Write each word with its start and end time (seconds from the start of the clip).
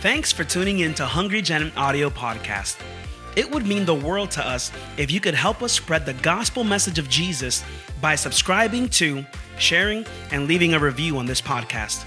Thanks 0.00 0.30
for 0.30 0.44
tuning 0.44 0.78
in 0.78 0.94
to 0.94 1.04
Hungry 1.04 1.42
Gen 1.42 1.72
Audio 1.76 2.08
Podcast. 2.08 2.80
It 3.34 3.50
would 3.50 3.66
mean 3.66 3.84
the 3.84 3.96
world 3.96 4.30
to 4.30 4.46
us 4.46 4.70
if 4.96 5.10
you 5.10 5.18
could 5.18 5.34
help 5.34 5.60
us 5.60 5.72
spread 5.72 6.06
the 6.06 6.14
gospel 6.14 6.62
message 6.62 7.00
of 7.00 7.08
Jesus 7.08 7.64
by 8.00 8.14
subscribing 8.14 8.88
to, 8.90 9.26
sharing, 9.58 10.06
and 10.30 10.46
leaving 10.46 10.74
a 10.74 10.78
review 10.78 11.18
on 11.18 11.26
this 11.26 11.40
podcast. 11.40 12.04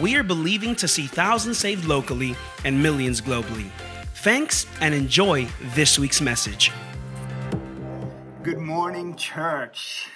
We 0.00 0.14
are 0.14 0.22
believing 0.22 0.76
to 0.76 0.86
see 0.86 1.08
thousands 1.08 1.58
saved 1.58 1.84
locally 1.84 2.36
and 2.64 2.80
millions 2.80 3.20
globally. 3.20 3.70
Thanks 4.14 4.64
and 4.80 4.94
enjoy 4.94 5.48
this 5.74 5.98
week's 5.98 6.20
message. 6.20 6.70
Good 8.44 8.58
morning, 8.58 9.16
church. 9.16 10.06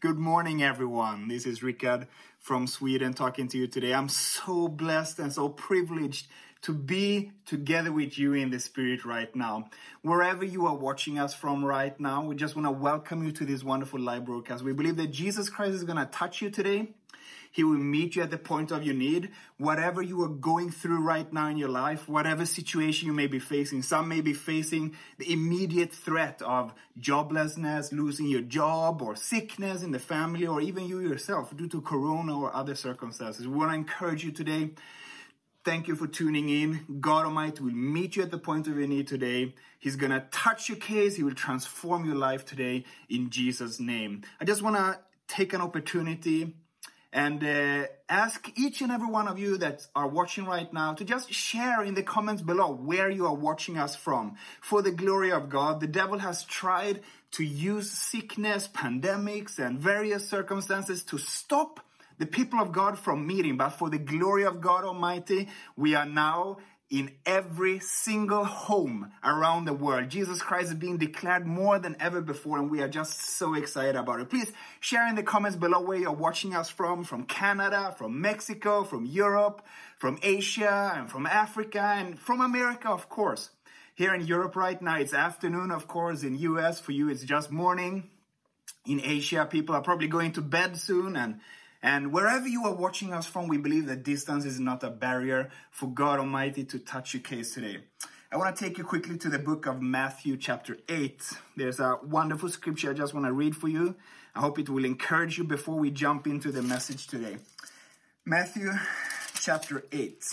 Good 0.00 0.16
morning, 0.16 0.62
everyone. 0.62 1.28
This 1.28 1.44
is 1.44 1.62
Rickard 1.62 2.06
from 2.44 2.66
Sweden 2.66 3.14
talking 3.14 3.48
to 3.48 3.56
you 3.56 3.66
today. 3.66 3.94
I'm 3.94 4.10
so 4.10 4.68
blessed 4.68 5.18
and 5.18 5.32
so 5.32 5.48
privileged 5.48 6.26
to 6.60 6.74
be 6.74 7.32
together 7.46 7.90
with 7.90 8.18
you 8.18 8.34
in 8.34 8.50
the 8.50 8.60
Spirit 8.60 9.06
right 9.06 9.34
now. 9.34 9.70
Wherever 10.02 10.44
you 10.44 10.66
are 10.66 10.76
watching 10.76 11.18
us 11.18 11.32
from 11.32 11.64
right 11.64 11.98
now, 11.98 12.22
we 12.22 12.34
just 12.34 12.54
want 12.54 12.66
to 12.66 12.70
welcome 12.70 13.24
you 13.24 13.32
to 13.32 13.46
this 13.46 13.64
wonderful 13.64 13.98
live 13.98 14.26
broadcast. 14.26 14.62
We 14.62 14.74
believe 14.74 14.96
that 14.96 15.10
Jesus 15.10 15.48
Christ 15.48 15.72
is 15.72 15.84
going 15.84 15.96
to 15.96 16.04
touch 16.04 16.42
you 16.42 16.50
today. 16.50 16.90
He 17.54 17.62
will 17.62 17.78
meet 17.78 18.16
you 18.16 18.22
at 18.24 18.32
the 18.32 18.36
point 18.36 18.72
of 18.72 18.82
your 18.82 18.96
need. 18.96 19.30
Whatever 19.58 20.02
you 20.02 20.20
are 20.24 20.28
going 20.28 20.72
through 20.72 21.00
right 21.02 21.32
now 21.32 21.48
in 21.48 21.56
your 21.56 21.68
life, 21.68 22.08
whatever 22.08 22.44
situation 22.44 23.06
you 23.06 23.12
may 23.12 23.28
be 23.28 23.38
facing, 23.38 23.82
some 23.82 24.08
may 24.08 24.20
be 24.20 24.32
facing 24.32 24.96
the 25.18 25.32
immediate 25.32 25.92
threat 25.92 26.42
of 26.42 26.74
joblessness, 26.98 27.92
losing 27.92 28.26
your 28.26 28.40
job, 28.40 29.00
or 29.00 29.14
sickness 29.14 29.84
in 29.84 29.92
the 29.92 30.00
family, 30.00 30.48
or 30.48 30.60
even 30.60 30.88
you 30.88 30.98
yourself 30.98 31.56
due 31.56 31.68
to 31.68 31.80
corona 31.80 32.36
or 32.36 32.52
other 32.52 32.74
circumstances. 32.74 33.46
We 33.46 33.54
want 33.54 33.70
to 33.70 33.76
encourage 33.76 34.24
you 34.24 34.32
today. 34.32 34.70
Thank 35.62 35.86
you 35.86 35.94
for 35.94 36.08
tuning 36.08 36.48
in. 36.48 36.98
God 37.00 37.24
Almighty 37.24 37.62
will 37.62 37.70
meet 37.70 38.16
you 38.16 38.24
at 38.24 38.32
the 38.32 38.38
point 38.38 38.66
of 38.66 38.76
your 38.76 38.88
need 38.88 39.06
today. 39.06 39.54
He's 39.78 39.94
going 39.94 40.10
to 40.10 40.26
touch 40.32 40.68
your 40.68 40.78
case. 40.78 41.14
He 41.14 41.22
will 41.22 41.34
transform 41.34 42.04
your 42.04 42.16
life 42.16 42.44
today 42.44 42.84
in 43.08 43.30
Jesus' 43.30 43.78
name. 43.78 44.22
I 44.40 44.44
just 44.44 44.60
want 44.60 44.74
to 44.74 44.98
take 45.28 45.52
an 45.52 45.60
opportunity 45.60 46.56
and 47.14 47.44
uh, 47.44 47.86
ask 48.08 48.50
each 48.56 48.82
and 48.82 48.90
every 48.90 49.06
one 49.06 49.28
of 49.28 49.38
you 49.38 49.56
that 49.58 49.86
are 49.94 50.08
watching 50.08 50.44
right 50.46 50.70
now 50.72 50.92
to 50.94 51.04
just 51.04 51.32
share 51.32 51.84
in 51.84 51.94
the 51.94 52.02
comments 52.02 52.42
below 52.42 52.72
where 52.72 53.08
you 53.08 53.24
are 53.24 53.34
watching 53.34 53.78
us 53.78 53.94
from. 53.94 54.34
For 54.60 54.82
the 54.82 54.90
glory 54.90 55.30
of 55.30 55.48
God, 55.48 55.80
the 55.80 55.86
devil 55.86 56.18
has 56.18 56.42
tried 56.42 57.02
to 57.30 57.44
use 57.44 57.88
sickness, 57.88 58.66
pandemics, 58.66 59.60
and 59.60 59.78
various 59.78 60.28
circumstances 60.28 61.04
to 61.04 61.18
stop 61.18 61.78
the 62.18 62.26
people 62.26 62.60
of 62.60 62.72
God 62.72 62.98
from 62.98 63.26
meeting. 63.26 63.56
But 63.56 63.70
for 63.70 63.88
the 63.90 63.98
glory 63.98 64.44
of 64.44 64.60
God 64.60 64.84
Almighty, 64.84 65.48
we 65.76 65.94
are 65.94 66.06
now 66.06 66.58
in 66.94 67.10
every 67.26 67.80
single 67.80 68.44
home 68.44 69.10
around 69.24 69.64
the 69.64 69.72
world. 69.72 70.08
Jesus 70.08 70.40
Christ 70.40 70.68
is 70.68 70.74
being 70.74 70.96
declared 70.96 71.44
more 71.44 71.76
than 71.80 71.96
ever 71.98 72.20
before, 72.20 72.56
and 72.56 72.70
we 72.70 72.82
are 72.82 72.88
just 72.88 73.20
so 73.36 73.54
excited 73.54 73.96
about 73.96 74.20
it. 74.20 74.30
Please 74.30 74.52
share 74.78 75.08
in 75.08 75.16
the 75.16 75.24
comments 75.24 75.56
below 75.56 75.80
where 75.80 75.98
you're 75.98 76.12
watching 76.12 76.54
us 76.54 76.70
from 76.70 77.02
from 77.02 77.24
Canada, 77.24 77.92
from 77.98 78.20
Mexico, 78.20 78.84
from 78.84 79.06
Europe, 79.06 79.66
from 79.96 80.20
Asia, 80.22 80.92
and 80.94 81.10
from 81.10 81.26
Africa, 81.26 81.80
and 81.80 82.16
from 82.16 82.40
America, 82.40 82.88
of 82.90 83.08
course. 83.08 83.50
Here 83.96 84.14
in 84.14 84.24
Europe 84.24 84.54
right 84.54 84.80
now, 84.80 84.96
it's 84.96 85.12
afternoon, 85.14 85.72
of 85.72 85.88
course. 85.88 86.22
In 86.22 86.38
US, 86.38 86.78
for 86.78 86.92
you, 86.92 87.08
it's 87.08 87.24
just 87.24 87.50
morning. 87.50 88.08
In 88.86 89.00
Asia, 89.02 89.48
people 89.50 89.74
are 89.74 89.82
probably 89.82 90.06
going 90.06 90.30
to 90.34 90.42
bed 90.42 90.76
soon, 90.76 91.16
and 91.16 91.40
and 91.84 92.14
wherever 92.14 92.48
you 92.48 92.64
are 92.64 92.72
watching 92.72 93.12
us 93.12 93.26
from, 93.26 93.46
we 93.46 93.58
believe 93.58 93.84
that 93.88 94.04
distance 94.04 94.46
is 94.46 94.58
not 94.58 94.82
a 94.82 94.88
barrier 94.88 95.50
for 95.70 95.86
God 95.86 96.18
Almighty 96.18 96.64
to 96.64 96.78
touch 96.78 97.12
your 97.12 97.22
case 97.22 97.52
today. 97.52 97.76
I 98.32 98.38
want 98.38 98.56
to 98.56 98.64
take 98.64 98.78
you 98.78 98.84
quickly 98.84 99.18
to 99.18 99.28
the 99.28 99.38
book 99.38 99.66
of 99.66 99.82
Matthew, 99.82 100.38
chapter 100.38 100.78
8. 100.88 101.22
There's 101.58 101.80
a 101.80 101.98
wonderful 102.02 102.48
scripture 102.48 102.90
I 102.90 102.94
just 102.94 103.12
want 103.12 103.26
to 103.26 103.34
read 103.34 103.54
for 103.54 103.68
you. 103.68 103.96
I 104.34 104.40
hope 104.40 104.58
it 104.58 104.70
will 104.70 104.86
encourage 104.86 105.36
you 105.36 105.44
before 105.44 105.78
we 105.78 105.90
jump 105.90 106.26
into 106.26 106.50
the 106.50 106.62
message 106.62 107.06
today. 107.06 107.36
Matthew, 108.24 108.70
chapter 109.34 109.84
8. 109.92 110.24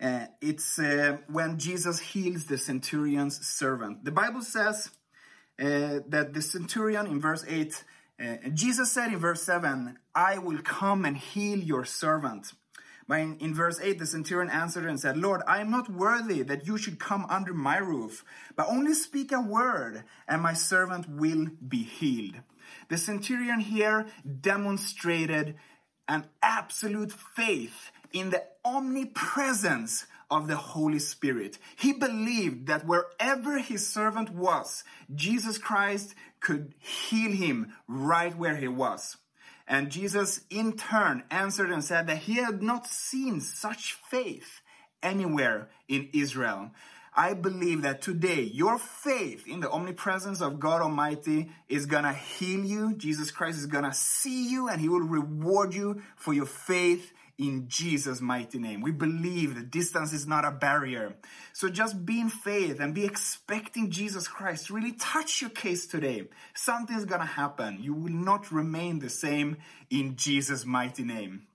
Uh, 0.00 0.26
it's 0.40 0.78
uh, 0.78 1.16
when 1.26 1.58
Jesus 1.58 1.98
heals 1.98 2.44
the 2.44 2.56
centurion's 2.56 3.44
servant. 3.44 4.04
The 4.04 4.12
Bible 4.12 4.42
says 4.42 4.90
uh, 5.58 5.98
that 6.06 6.34
the 6.34 6.40
centurion 6.40 7.08
in 7.08 7.20
verse 7.20 7.44
8 7.48 7.82
uh, 8.22 8.48
Jesus 8.52 8.92
said 8.92 9.12
in 9.12 9.18
verse 9.18 9.42
7, 9.42 9.98
I 10.14 10.38
will 10.38 10.58
come 10.58 11.04
and 11.04 11.16
heal 11.16 11.58
your 11.58 11.84
servant. 11.84 12.52
But 13.06 13.20
in, 13.20 13.36
in, 13.38 13.54
verse 13.54 13.80
8, 13.82 13.98
the 13.98 14.06
centurion 14.06 14.50
answered 14.50 14.86
and 14.86 14.98
said, 14.98 15.18
Lord, 15.18 15.42
I 15.46 15.60
am 15.60 15.70
not 15.70 15.90
worthy 15.90 16.42
that 16.42 16.66
you 16.66 16.78
should 16.78 16.98
come 16.98 17.26
under 17.28 17.52
my 17.52 17.76
roof, 17.76 18.24
but 18.56 18.68
only 18.68 18.94
speak 18.94 19.30
a 19.32 19.40
word, 19.40 20.04
and 20.26 20.40
my 20.40 20.54
servant 20.54 21.08
will 21.08 21.48
be 21.66 21.82
healed. 21.82 22.36
The 22.88 22.96
centurion 22.96 23.60
here 23.60 24.06
demonstrated 24.40 25.56
an 26.08 26.24
absolute 26.42 27.12
faith 27.12 27.90
in 28.12 28.30
the 28.30 28.44
omnipresence 28.64 30.06
of 30.34 30.48
the 30.48 30.56
Holy 30.56 30.98
Spirit. 30.98 31.58
He 31.76 31.92
believed 31.92 32.66
that 32.66 32.86
wherever 32.86 33.58
his 33.58 33.86
servant 33.86 34.30
was, 34.30 34.82
Jesus 35.14 35.58
Christ 35.58 36.14
could 36.40 36.74
heal 36.78 37.30
him 37.30 37.72
right 37.86 38.36
where 38.36 38.56
he 38.56 38.66
was. 38.66 39.16
And 39.68 39.90
Jesus, 39.90 40.40
in 40.50 40.76
turn, 40.76 41.22
answered 41.30 41.70
and 41.70 41.84
said 41.84 42.08
that 42.08 42.18
he 42.18 42.34
had 42.34 42.62
not 42.62 42.86
seen 42.86 43.40
such 43.40 43.92
faith 44.10 44.60
anywhere 45.02 45.70
in 45.88 46.10
Israel. 46.12 46.72
I 47.16 47.34
believe 47.34 47.82
that 47.82 48.02
today 48.02 48.42
your 48.42 48.76
faith 48.76 49.46
in 49.46 49.60
the 49.60 49.70
omnipresence 49.70 50.40
of 50.40 50.58
God 50.58 50.82
Almighty 50.82 51.48
is 51.68 51.86
gonna 51.86 52.12
heal 52.12 52.64
you. 52.64 52.96
Jesus 52.96 53.30
Christ 53.30 53.58
is 53.58 53.66
gonna 53.66 53.94
see 53.94 54.50
you 54.50 54.68
and 54.68 54.80
he 54.80 54.88
will 54.88 55.00
reward 55.00 55.74
you 55.74 56.02
for 56.16 56.34
your 56.34 56.46
faith 56.46 57.12
in 57.38 57.68
Jesus' 57.68 58.20
mighty 58.20 58.58
name. 58.58 58.80
We 58.80 58.92
believe 58.92 59.54
that 59.54 59.70
distance 59.70 60.12
is 60.12 60.26
not 60.26 60.44
a 60.44 60.50
barrier. 60.50 61.16
So 61.52 61.68
just 61.68 62.06
be 62.06 62.20
in 62.20 62.28
faith 62.28 62.80
and 62.80 62.94
be 62.94 63.04
expecting 63.04 63.90
Jesus 63.90 64.28
Christ 64.28 64.70
really 64.70 64.92
touch 64.92 65.40
your 65.40 65.50
case 65.50 65.86
today. 65.86 66.28
Something's 66.54 67.04
gonna 67.04 67.24
happen. 67.24 67.78
You 67.80 67.94
will 67.94 68.12
not 68.12 68.52
remain 68.52 69.00
the 69.00 69.10
same 69.10 69.56
in 69.90 70.16
Jesus' 70.16 70.64
mighty 70.64 71.02
name. 71.02 71.46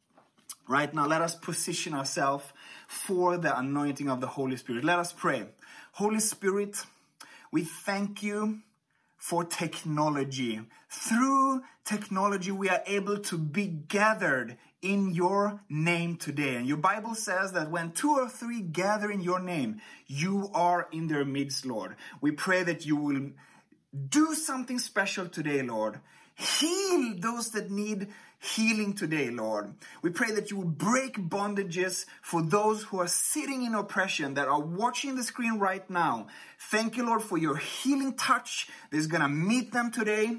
Right 0.68 0.94
now, 0.94 1.08
let 1.08 1.22
us 1.22 1.34
position 1.34 1.96
ourselves 1.96 2.46
for 2.88 3.38
the 3.38 3.58
anointing 3.58 4.08
of 4.08 4.22
the 4.22 4.28
Holy 4.28 4.56
Spirit. 4.56 4.84
Let 4.84 5.00
us 5.00 5.12
pray. 5.12 5.48
Holy 5.94 6.20
Spirit, 6.20 6.78
we 7.52 7.64
thank 7.64 8.22
you 8.22 8.60
for 9.18 9.44
technology. 9.44 10.62
Through 10.88 11.64
technology, 11.84 12.52
we 12.52 12.70
are 12.70 12.84
able 12.86 13.18
to 13.18 13.38
be 13.38 13.66
gathered 13.66 14.58
in 14.82 15.14
your 15.14 15.62
name 15.70 16.16
today. 16.16 16.56
And 16.56 16.68
your 16.68 16.78
Bible 16.78 17.16
says 17.16 17.52
that 17.54 17.70
when 17.70 17.92
two 17.92 18.12
or 18.12 18.30
three 18.30 18.62
gather 18.62 19.12
in 19.12 19.22
your 19.22 19.40
name, 19.40 19.82
you 20.08 20.50
are 20.54 20.88
in 20.92 21.08
their 21.08 21.26
midst, 21.26 21.66
Lord. 21.66 21.96
We 22.22 22.32
pray 22.32 22.64
that 22.64 22.86
you 22.86 22.96
will 22.96 23.32
do 24.10 24.36
something 24.36 24.80
special 24.80 25.28
today, 25.28 25.62
Lord. 25.62 26.00
Heal 26.36 27.16
those 27.18 27.52
that 27.52 27.70
need 27.70 28.08
healing 28.40 28.94
today, 28.94 29.30
Lord. 29.30 29.74
We 30.02 30.12
pray 30.12 30.32
that 30.32 30.50
you 30.50 30.58
will 30.58 30.66
break 30.66 31.18
bondages 31.18 32.06
for 32.22 32.42
those 32.42 32.84
who 32.84 33.02
are 33.02 33.08
sitting 33.08 33.64
in 33.64 33.76
oppression, 33.76 34.36
that 34.36 34.48
are 34.48 34.62
watching 34.62 35.18
the 35.18 35.24
screen 35.24 35.60
right 35.60 35.88
now. 35.90 36.28
Thank 36.58 36.96
you, 36.96 37.06
Lord, 37.06 37.22
for 37.22 37.38
your 37.38 37.58
healing 37.58 38.14
touch 38.14 38.70
that 38.90 38.98
is 38.98 39.08
going 39.08 39.24
to 39.24 39.28
meet 39.28 39.74
them 39.74 39.92
today. 39.92 40.38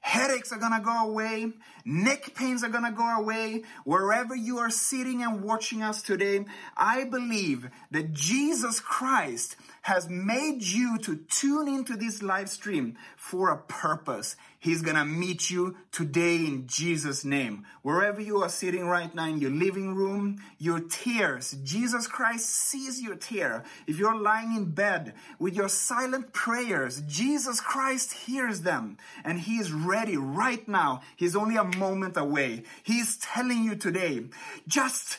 Headaches 0.00 0.50
are 0.50 0.58
gonna 0.58 0.80
go 0.80 1.10
away. 1.10 1.52
Neck 1.84 2.34
pains 2.34 2.62
are 2.62 2.68
gonna 2.68 2.92
go 2.92 3.08
away. 3.18 3.62
Wherever 3.84 4.34
you 4.34 4.58
are 4.58 4.70
sitting 4.70 5.22
and 5.22 5.42
watching 5.42 5.82
us 5.82 6.02
today, 6.02 6.44
I 6.76 7.04
believe 7.04 7.70
that 7.90 8.12
Jesus 8.12 8.80
Christ 8.80 9.56
has 9.82 10.08
made 10.08 10.62
you 10.62 10.98
to 10.98 11.16
tune 11.16 11.68
into 11.68 11.96
this 11.96 12.22
live 12.22 12.50
stream 12.50 12.96
for 13.16 13.50
a 13.50 13.56
purpose. 13.56 14.36
He's 14.58 14.82
gonna 14.82 15.06
meet 15.06 15.48
you 15.48 15.76
today 15.90 16.36
in 16.36 16.66
Jesus' 16.66 17.24
name. 17.24 17.64
Wherever 17.80 18.20
you 18.20 18.42
are 18.42 18.50
sitting 18.50 18.86
right 18.86 19.12
now 19.14 19.26
in 19.26 19.38
your 19.38 19.50
living 19.50 19.94
room, 19.94 20.36
your 20.58 20.80
tears, 20.80 21.56
Jesus 21.64 22.06
Christ 22.06 22.50
sees 22.50 23.00
your 23.00 23.16
tear. 23.16 23.64
If 23.86 23.98
you're 23.98 24.20
lying 24.20 24.54
in 24.54 24.72
bed 24.72 25.14
with 25.38 25.54
your 25.54 25.70
silent 25.70 26.34
prayers, 26.34 27.02
Jesus 27.06 27.58
Christ 27.58 28.12
hears 28.12 28.60
them 28.60 28.98
and 29.24 29.40
He 29.40 29.56
is 29.56 29.72
ready 29.72 30.18
right 30.18 30.68
now. 30.68 31.00
He's 31.16 31.36
only 31.36 31.56
a 31.56 31.64
moment 31.76 32.16
away. 32.16 32.64
He's 32.82 33.16
telling 33.18 33.64
you 33.64 33.76
today, 33.76 34.24
just 34.66 35.18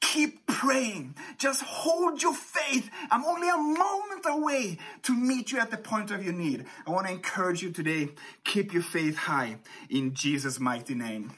Keep 0.00 0.46
praying. 0.46 1.14
Just 1.36 1.62
hold 1.62 2.22
your 2.22 2.34
faith. 2.34 2.90
I'm 3.10 3.24
only 3.24 3.48
a 3.48 3.56
moment 3.56 4.24
away 4.26 4.78
to 5.02 5.14
meet 5.14 5.52
you 5.52 5.58
at 5.58 5.70
the 5.70 5.76
point 5.76 6.10
of 6.10 6.22
your 6.22 6.32
need. 6.32 6.66
I 6.86 6.90
want 6.90 7.06
to 7.06 7.12
encourage 7.12 7.62
you 7.62 7.70
today. 7.70 8.10
Keep 8.44 8.72
your 8.72 8.82
faith 8.82 9.16
high 9.16 9.56
in 9.90 10.14
Jesus' 10.14 10.60
mighty 10.60 10.94
name. 10.94 11.32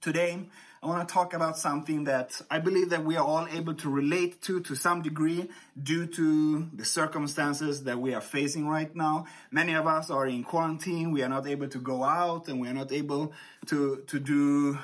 Today, 0.00 0.46
I 0.84 0.86
want 0.86 1.08
to 1.08 1.14
talk 1.14 1.32
about 1.32 1.56
something 1.56 2.04
that 2.04 2.42
I 2.50 2.58
believe 2.58 2.90
that 2.90 3.02
we 3.02 3.16
are 3.16 3.24
all 3.24 3.48
able 3.50 3.72
to 3.76 3.88
relate 3.88 4.42
to 4.42 4.60
to 4.60 4.74
some 4.74 5.00
degree 5.00 5.48
due 5.82 6.06
to 6.08 6.68
the 6.74 6.84
circumstances 6.84 7.84
that 7.84 7.98
we 7.98 8.12
are 8.12 8.20
facing 8.20 8.68
right 8.68 8.94
now. 8.94 9.24
Many 9.50 9.72
of 9.72 9.86
us 9.86 10.10
are 10.10 10.26
in 10.26 10.44
quarantine. 10.44 11.10
We 11.10 11.22
are 11.22 11.28
not 11.30 11.46
able 11.46 11.68
to 11.68 11.78
go 11.78 12.04
out 12.04 12.48
and 12.48 12.60
we 12.60 12.68
are 12.68 12.74
not 12.74 12.92
able 12.92 13.32
to, 13.68 14.04
to 14.08 14.20
do 14.20 14.78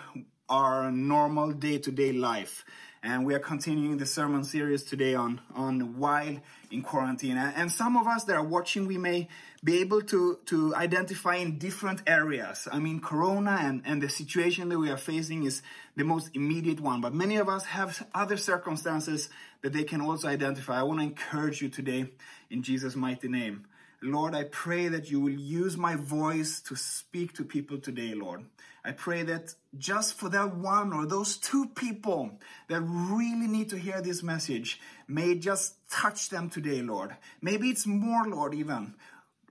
our 0.51 0.91
normal 0.91 1.53
day-to-day 1.53 2.13
life. 2.13 2.65
And 3.03 3.25
we 3.25 3.35
are 3.35 3.39
continuing 3.39 3.97
the 3.97 4.05
sermon 4.05 4.45
series 4.45 4.83
today 4.83 5.15
on 5.15 5.41
on 5.55 5.97
while 5.99 6.37
in 6.71 6.83
quarantine. 6.83 7.39
And 7.39 7.73
some 7.73 7.97
of 7.97 8.07
us 8.07 8.25
that 8.25 8.37
are 8.37 8.45
watching 8.45 8.87
we 8.87 8.99
may 8.99 9.29
be 9.65 9.81
able 9.81 10.03
to 10.03 10.39
to 10.47 10.75
identify 10.75 11.37
in 11.37 11.57
different 11.57 12.03
areas. 12.07 12.69
I 12.71 12.79
mean 12.79 13.01
corona 13.01 13.57
and 13.63 13.81
and 13.87 14.03
the 14.03 14.11
situation 14.11 14.69
that 14.69 14.79
we 14.79 14.91
are 14.91 14.99
facing 14.99 15.45
is 15.45 15.63
the 15.97 16.05
most 16.05 16.29
immediate 16.35 16.81
one. 16.81 17.01
But 17.01 17.15
many 17.15 17.37
of 17.37 17.49
us 17.49 17.65
have 17.65 18.07
other 18.15 18.37
circumstances 18.37 19.31
that 19.63 19.73
they 19.73 19.85
can 19.85 20.03
also 20.03 20.29
identify. 20.29 20.79
I 20.79 20.83
want 20.83 21.01
to 21.01 21.05
encourage 21.05 21.63
you 21.63 21.71
today 21.71 22.11
in 22.51 22.63
jesus 22.63 22.95
mighty 22.97 23.29
name. 23.29 23.65
Lord, 24.03 24.35
I 24.35 24.45
pray 24.45 24.89
that 24.89 25.11
you 25.11 25.21
will 25.21 25.39
use 25.39 25.77
my 25.77 25.95
voice 25.95 26.61
to 26.63 26.75
speak 26.77 27.35
to 27.35 27.45
people 27.45 27.79
today, 27.79 28.15
Lord. 28.15 28.45
I 28.85 28.93
pray 28.93 29.23
that 29.25 29.55
just 29.77 30.15
for 30.15 30.29
that 30.31 30.57
one 30.57 30.93
or 30.93 31.07
those 31.07 31.37
two 31.37 31.67
people 31.67 32.39
that 32.69 32.81
really 32.81 33.47
need 33.47 33.69
to 33.71 33.79
hear 33.79 34.01
this 34.01 34.23
message, 34.23 34.81
may 35.07 35.35
just 35.35 35.75
touch 35.91 36.31
them 36.31 36.49
today, 36.49 36.81
Lord. 36.81 37.17
Maybe 37.43 37.69
it's 37.69 37.87
more, 37.87 38.27
Lord, 38.27 38.55
even. 38.55 38.95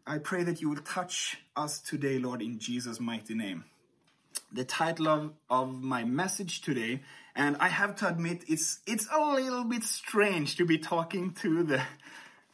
I 0.08 0.18
pray 0.18 0.44
that 0.44 0.62
you 0.62 0.70
will 0.70 0.82
touch 0.82 1.38
us 1.56 1.80
today, 1.80 2.18
Lord, 2.18 2.42
in 2.42 2.58
Jesus' 2.58 3.00
mighty 3.00 3.36
name. 3.36 3.66
The 4.52 4.64
title 4.66 5.08
of, 5.08 5.34
of 5.50 5.84
my 5.84 6.04
message 6.04 6.62
today, 6.62 7.02
and 7.36 7.56
I 7.60 7.68
have 7.68 7.96
to 7.98 8.08
admit, 8.08 8.44
it's 8.48 8.80
it's 8.88 9.08
a 9.14 9.20
little 9.20 9.64
bit 9.64 9.84
strange 9.84 10.56
to 10.56 10.66
be 10.66 10.80
talking 10.80 11.34
to 11.42 11.64
the 11.64 11.84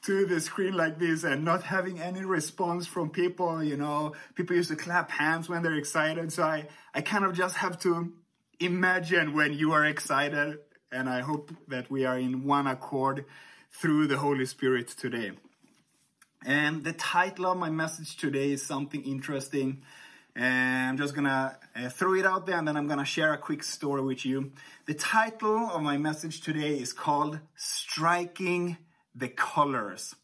to 0.06 0.26
the 0.26 0.40
screen 0.40 0.74
like 0.74 1.00
this 1.00 1.24
and 1.24 1.44
not 1.44 1.64
having 1.64 2.00
any 2.00 2.24
response 2.24 2.86
from 2.86 3.10
people. 3.10 3.64
You 3.64 3.76
know, 3.76 4.14
people 4.36 4.56
used 4.56 4.70
to 4.70 4.76
clap 4.76 5.10
hands 5.10 5.50
when 5.50 5.64
they're 5.64 5.76
excited. 5.76 6.32
So 6.32 6.44
I, 6.44 6.68
I 6.94 7.02
kind 7.02 7.26
of 7.26 7.34
just 7.34 7.56
have 7.58 7.80
to 7.80 8.14
imagine 8.60 9.34
when 9.34 9.54
you 9.54 9.74
are 9.74 9.86
excited. 9.86 10.60
And 10.92 11.10
I 11.10 11.22
hope 11.22 11.52
that 11.70 11.90
we 11.90 12.06
are 12.06 12.20
in 12.20 12.46
one 12.46 12.68
accord 12.68 13.26
through 13.72 14.08
the 14.08 14.18
Holy 14.18 14.46
Spirit 14.46 14.90
today. 14.90 15.32
And 16.46 16.84
the 16.84 16.94
title 16.94 17.48
of 17.48 17.58
my 17.58 17.72
message 17.72 18.18
today 18.18 18.52
is 18.52 18.64
something 18.64 19.04
interesting. 19.04 19.82
And 20.36 20.90
I'm 20.90 20.98
just 20.98 21.16
gonna 21.16 21.58
uh, 21.76 21.90
throw 21.90 22.14
it 22.14 22.26
out 22.26 22.46
there 22.46 22.58
and 22.58 22.68
then 22.68 22.78
I'm 22.78 22.88
gonna 22.88 23.06
share 23.06 23.34
a 23.34 23.38
quick 23.38 23.64
story 23.64 24.04
with 24.04 24.24
you. 24.26 24.52
The 24.86 24.94
title 24.94 25.72
of 25.72 25.82
my 25.82 25.98
message 25.98 26.42
today 26.42 26.78
is 26.78 26.94
called 26.94 27.40
Striking 27.56 28.78
the 29.16 29.30
colors. 29.30 30.16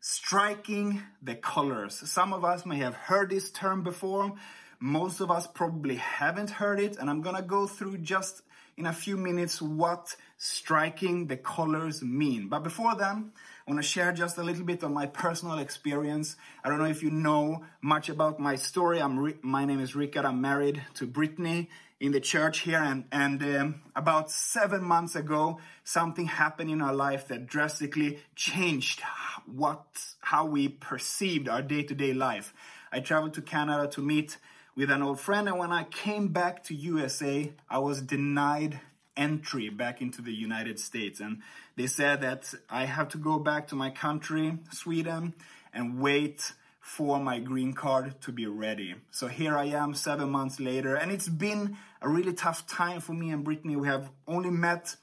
Striking 0.00 1.02
the 1.22 1.34
colors. 1.34 1.94
Some 2.08 2.32
of 2.32 2.44
us 2.44 2.66
may 2.66 2.76
have 2.76 2.94
heard 2.94 3.30
this 3.30 3.50
term 3.50 3.82
before. 3.82 4.34
Most 4.78 5.20
of 5.20 5.30
us 5.30 5.46
probably 5.46 5.96
haven't 5.96 6.50
heard 6.50 6.78
it. 6.78 6.96
And 6.98 7.08
I'm 7.08 7.22
going 7.22 7.36
to 7.36 7.42
go 7.42 7.66
through 7.66 7.98
just 7.98 8.42
in 8.76 8.86
a 8.86 8.92
few 8.92 9.16
minutes 9.16 9.60
what 9.62 10.14
striking 10.36 11.26
the 11.26 11.36
colors 11.36 12.02
mean. 12.02 12.48
But 12.48 12.62
before 12.62 12.94
then, 12.94 13.32
I 13.66 13.70
want 13.70 13.82
to 13.82 13.88
share 13.88 14.12
just 14.12 14.36
a 14.36 14.42
little 14.42 14.64
bit 14.64 14.82
of 14.82 14.90
my 14.90 15.06
personal 15.06 15.58
experience. 15.58 16.36
I 16.62 16.68
don't 16.68 16.78
know 16.78 16.84
if 16.84 17.02
you 17.02 17.10
know 17.10 17.64
much 17.80 18.10
about 18.10 18.38
my 18.38 18.56
story. 18.56 19.00
I'm 19.00 19.34
my 19.42 19.64
name 19.64 19.80
is 19.80 19.96
Rickard. 19.96 20.26
I'm 20.26 20.42
married 20.42 20.82
to 20.94 21.06
Brittany 21.06 21.70
in 21.98 22.12
the 22.12 22.20
church 22.20 22.60
here, 22.60 22.78
and 22.78 23.04
and 23.10 23.42
um, 23.42 23.82
about 23.94 24.30
seven 24.30 24.82
months 24.82 25.14
ago, 25.14 25.58
something 25.84 26.26
happened 26.26 26.70
in 26.70 26.82
our 26.82 26.94
life 26.94 27.28
that 27.28 27.46
drastically 27.46 28.18
changed 28.34 29.00
what 29.46 29.84
how 30.20 30.44
we 30.44 30.68
perceived 30.68 31.48
our 31.48 31.62
day 31.62 31.82
to 31.82 31.94
day 31.94 32.12
life. 32.12 32.52
I 32.92 33.00
traveled 33.00 33.34
to 33.34 33.42
Canada 33.42 33.88
to 33.92 34.00
meet 34.00 34.36
with 34.76 34.90
an 34.90 35.02
old 35.02 35.20
friend, 35.20 35.48
and 35.48 35.58
when 35.58 35.72
I 35.72 35.84
came 35.84 36.28
back 36.28 36.64
to 36.64 36.74
USA, 36.74 37.52
I 37.70 37.78
was 37.78 38.02
denied 38.02 38.80
entry 39.16 39.70
back 39.70 40.02
into 40.02 40.20
the 40.20 40.32
United 40.32 40.78
States, 40.78 41.20
and 41.20 41.40
they 41.76 41.86
said 41.86 42.20
that 42.20 42.52
I 42.68 42.84
have 42.84 43.08
to 43.10 43.18
go 43.18 43.38
back 43.38 43.68
to 43.68 43.74
my 43.74 43.88
country, 43.88 44.58
Sweden, 44.70 45.32
and 45.72 45.98
wait 45.98 46.52
for 46.86 47.18
my 47.18 47.40
green 47.40 47.72
card 47.72 48.14
to 48.20 48.30
be 48.30 48.46
ready. 48.46 48.94
So 49.10 49.26
here 49.26 49.58
I 49.58 49.64
am 49.64 49.92
seven 49.92 50.30
months 50.30 50.60
later, 50.60 50.94
and 50.94 51.10
it's 51.10 51.28
been 51.28 51.76
a 52.00 52.08
really 52.08 52.32
tough 52.32 52.64
time 52.68 53.00
for 53.00 53.12
me 53.12 53.30
and 53.30 53.42
Brittany. 53.42 53.74
We 53.74 53.88
have 53.88 54.08
only 54.28 54.50
met, 54.50 54.94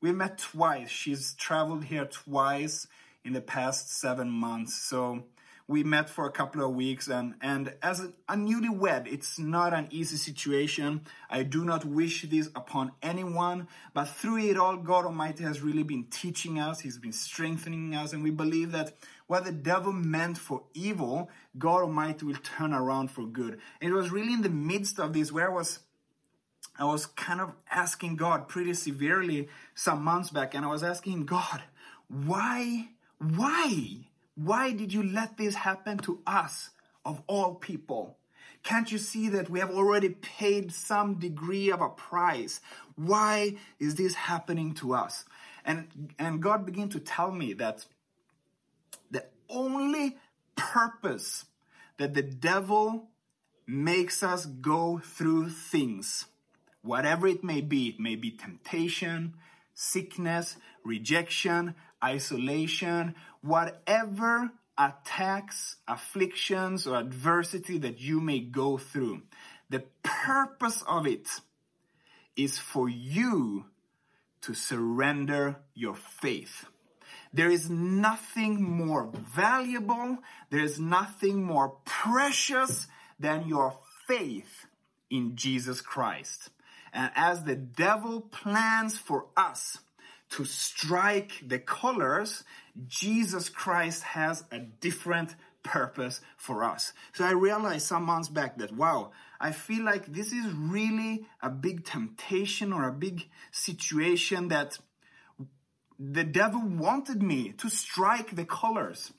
we 0.00 0.12
met 0.12 0.38
twice. 0.38 0.88
She's 0.88 1.34
traveled 1.34 1.84
here 1.84 2.04
twice 2.04 2.86
in 3.24 3.32
the 3.32 3.40
past 3.40 3.92
seven 3.92 4.30
months. 4.30 4.76
So 4.76 5.24
we 5.66 5.82
met 5.82 6.10
for 6.10 6.26
a 6.26 6.30
couple 6.30 6.62
of 6.62 6.74
weeks 6.74 7.08
and 7.08 7.34
and 7.40 7.74
as 7.82 8.00
a, 8.00 8.12
a 8.28 8.34
newlywed 8.34 9.10
it's 9.10 9.38
not 9.38 9.72
an 9.72 9.88
easy 9.90 10.16
situation. 10.16 11.00
I 11.30 11.42
do 11.42 11.64
not 11.64 11.84
wish 11.84 12.22
this 12.22 12.48
upon 12.54 12.92
anyone 13.02 13.68
but 13.94 14.06
through 14.06 14.38
it 14.38 14.58
all 14.58 14.76
god 14.76 15.06
almighty 15.06 15.42
has 15.44 15.62
really 15.62 15.82
been 15.82 16.04
teaching 16.04 16.58
us 16.58 16.80
he's 16.80 16.98
been 16.98 17.12
strengthening 17.12 17.94
us 17.94 18.12
and 18.12 18.22
we 18.22 18.30
believe 18.30 18.72
that 18.72 18.92
what 19.26 19.44
the 19.44 19.52
devil 19.52 19.92
meant 19.92 20.36
for 20.36 20.64
evil 20.74 21.30
god 21.58 21.80
almighty 21.80 22.26
will 22.26 22.34
turn 22.36 22.74
around 22.74 23.10
for 23.10 23.24
good. 23.26 23.58
It 23.80 23.92
was 23.92 24.10
really 24.10 24.34
in 24.34 24.42
the 24.42 24.50
midst 24.50 24.98
of 24.98 25.14
this 25.14 25.32
where 25.32 25.50
i 25.50 25.52
was 25.52 25.78
i 26.78 26.84
was 26.84 27.06
kind 27.06 27.40
of 27.40 27.54
asking 27.70 28.16
god 28.16 28.48
pretty 28.48 28.74
severely 28.74 29.48
some 29.74 30.02
months 30.02 30.28
back 30.30 30.54
and 30.54 30.64
i 30.64 30.68
was 30.68 30.82
asking 30.82 31.24
god 31.24 31.62
why 32.08 32.88
why 33.18 34.08
why 34.36 34.72
did 34.72 34.92
you 34.92 35.02
let 35.02 35.36
this 35.36 35.54
happen 35.54 35.98
to 35.98 36.20
us, 36.26 36.70
of 37.04 37.22
all 37.26 37.54
people? 37.54 38.16
Can't 38.62 38.90
you 38.90 38.98
see 38.98 39.28
that 39.28 39.50
we 39.50 39.60
have 39.60 39.70
already 39.70 40.08
paid 40.08 40.72
some 40.72 41.14
degree 41.14 41.70
of 41.70 41.82
a 41.82 41.90
price? 41.90 42.60
Why 42.96 43.56
is 43.78 43.94
this 43.96 44.14
happening 44.14 44.72
to 44.74 44.94
us? 44.94 45.24
And, 45.64 46.12
and 46.18 46.42
God 46.42 46.64
began 46.64 46.88
to 46.90 47.00
tell 47.00 47.30
me 47.30 47.52
that 47.54 47.84
the 49.10 49.24
only 49.48 50.16
purpose 50.56 51.44
that 51.98 52.14
the 52.14 52.22
devil 52.22 53.08
makes 53.66 54.22
us 54.22 54.46
go 54.46 54.98
through 54.98 55.50
things, 55.50 56.26
whatever 56.82 57.26
it 57.26 57.44
may 57.44 57.60
be, 57.60 57.88
it 57.88 58.00
may 58.00 58.16
be 58.16 58.30
temptation, 58.30 59.34
sickness, 59.74 60.56
rejection, 60.84 61.74
isolation, 62.04 63.14
whatever 63.40 64.50
attacks, 64.76 65.76
afflictions, 65.88 66.86
or 66.86 66.96
adversity 66.96 67.78
that 67.78 68.00
you 68.00 68.20
may 68.20 68.40
go 68.40 68.76
through, 68.76 69.22
the 69.70 69.84
purpose 70.02 70.82
of 70.86 71.06
it 71.06 71.28
is 72.36 72.58
for 72.58 72.88
you 72.88 73.64
to 74.42 74.54
surrender 74.54 75.56
your 75.74 75.94
faith. 75.94 76.66
There 77.32 77.50
is 77.50 77.70
nothing 77.70 78.62
more 78.62 79.10
valuable, 79.34 80.18
there 80.50 80.62
is 80.62 80.78
nothing 80.78 81.42
more 81.42 81.76
precious 81.84 82.86
than 83.18 83.48
your 83.48 83.74
faith 84.06 84.66
in 85.10 85.34
Jesus 85.36 85.80
Christ. 85.80 86.50
And 86.92 87.10
as 87.16 87.42
the 87.42 87.56
devil 87.56 88.20
plans 88.20 88.96
for 88.96 89.26
us 89.36 89.78
to 90.34 90.44
strike 90.44 91.32
the 91.46 91.60
colors, 91.60 92.42
Jesus 92.88 93.48
Christ 93.48 94.02
has 94.02 94.42
a 94.50 94.58
different 94.58 95.36
purpose 95.62 96.20
for 96.36 96.64
us. 96.64 96.92
So 97.12 97.24
I 97.24 97.30
realized 97.30 97.86
some 97.86 98.02
months 98.02 98.28
back 98.28 98.58
that, 98.58 98.72
wow, 98.72 99.12
I 99.40 99.52
feel 99.52 99.84
like 99.84 100.06
this 100.06 100.32
is 100.32 100.52
really 100.52 101.24
a 101.40 101.50
big 101.50 101.84
temptation 101.84 102.72
or 102.72 102.88
a 102.88 102.92
big 102.92 103.28
situation 103.52 104.48
that 104.48 104.76
the 106.00 106.24
devil 106.24 106.62
wanted 106.62 107.22
me 107.22 107.52
to 107.58 107.68
strike 107.68 108.34
the 108.34 108.44
colors. 108.44 109.12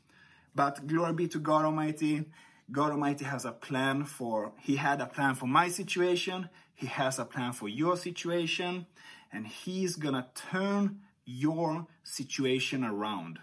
But 0.54 0.86
glory 0.86 1.14
be 1.14 1.28
to 1.30 1.40
God 1.40 1.64
Almighty. 1.64 2.26
God 2.70 2.92
Almighty 2.92 3.24
has 3.24 3.46
a 3.46 3.54
plan 3.54 4.04
for, 4.04 4.52
He 4.60 4.76
had 4.76 5.00
a 5.00 5.06
plan 5.06 5.36
for 5.36 5.48
my 5.48 5.70
situation. 5.70 6.50
He 6.76 6.88
has 6.88 7.18
a 7.18 7.26
plan 7.26 7.54
for 7.54 7.68
your 7.68 7.98
situation. 7.98 8.86
And 9.32 9.48
He's 9.48 9.96
gonna 9.96 10.28
turn 10.36 11.00
your 11.26 11.88
situation 12.04 12.84
around. 12.84 13.40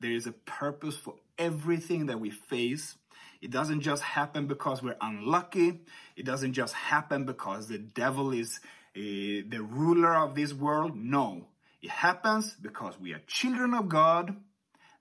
There 0.00 0.12
is 0.12 0.26
a 0.26 0.32
purpose 0.32 0.96
for 0.96 1.14
everything 1.38 2.06
that 2.06 2.20
we 2.20 2.30
face. 2.30 2.96
It 3.40 3.50
doesn't 3.50 3.80
just 3.80 4.02
happen 4.02 4.46
because 4.46 4.82
we're 4.82 4.96
unlucky. 5.00 5.80
It 6.16 6.24
doesn't 6.24 6.52
just 6.52 6.74
happen 6.74 7.24
because 7.24 7.68
the 7.68 7.78
devil 7.78 8.32
is 8.32 8.60
uh, 8.96 9.00
the 9.48 9.60
ruler 9.68 10.14
of 10.14 10.34
this 10.34 10.52
world. 10.52 10.96
No, 10.96 11.46
it 11.80 11.90
happens 11.90 12.54
because 12.60 13.00
we 13.00 13.12
are 13.12 13.20
children 13.26 13.74
of 13.74 13.88
God. 13.88 14.36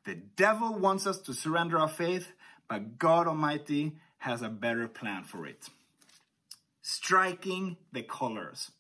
The 0.06 0.16
devil 0.16 0.74
wants 0.74 1.06
us 1.06 1.20
to 1.22 1.34
surrender 1.34 1.78
our 1.78 1.88
faith, 1.88 2.32
but 2.68 2.98
God 2.98 3.28
Almighty 3.28 3.98
has 4.18 4.42
a 4.42 4.50
better 4.50 4.88
plan 4.88 5.24
for 5.24 5.46
it. 5.46 5.70
Striking 6.82 7.78
the 7.92 8.04
colors. 8.04 8.72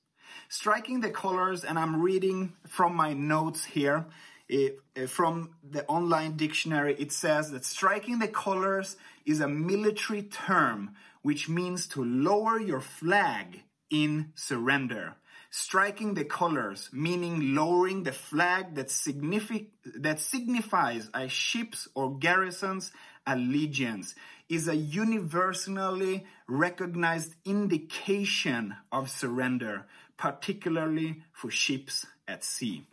Striking 0.49 1.01
the 1.01 1.09
colors, 1.09 1.63
and 1.63 1.77
I'm 1.77 2.01
reading 2.01 2.53
from 2.67 2.95
my 2.95 3.13
notes 3.13 3.63
here. 3.63 4.05
It, 4.49 4.79
uh, 4.97 5.07
from 5.07 5.51
the 5.63 5.85
online 5.85 6.35
dictionary, 6.35 6.95
it 6.99 7.11
says 7.11 7.51
that 7.51 7.63
striking 7.63 8.19
the 8.19 8.27
colors 8.27 8.97
is 9.25 9.39
a 9.39 9.47
military 9.47 10.23
term 10.23 10.95
which 11.21 11.47
means 11.47 11.87
to 11.87 12.03
lower 12.03 12.59
your 12.59 12.81
flag 12.81 13.61
in 13.89 14.31
surrender. 14.35 15.15
Striking 15.51 16.13
the 16.13 16.23
colors, 16.23 16.89
meaning 16.93 17.53
lowering 17.53 18.03
the 18.03 18.11
flag 18.11 18.75
that, 18.75 18.87
signific- 18.87 19.67
that 19.99 20.19
signifies 20.19 21.09
a 21.13 21.27
ship's 21.27 21.87
or 21.93 22.17
garrison's 22.17 22.91
allegiance, 23.27 24.15
is 24.51 24.67
a 24.67 24.75
universally 24.75 26.25
recognized 26.45 27.35
indication 27.45 28.75
of 28.91 29.09
surrender, 29.09 29.85
particularly 30.17 31.23
for 31.31 31.49
ships 31.49 32.05
at 32.27 32.43
sea. 32.43 32.85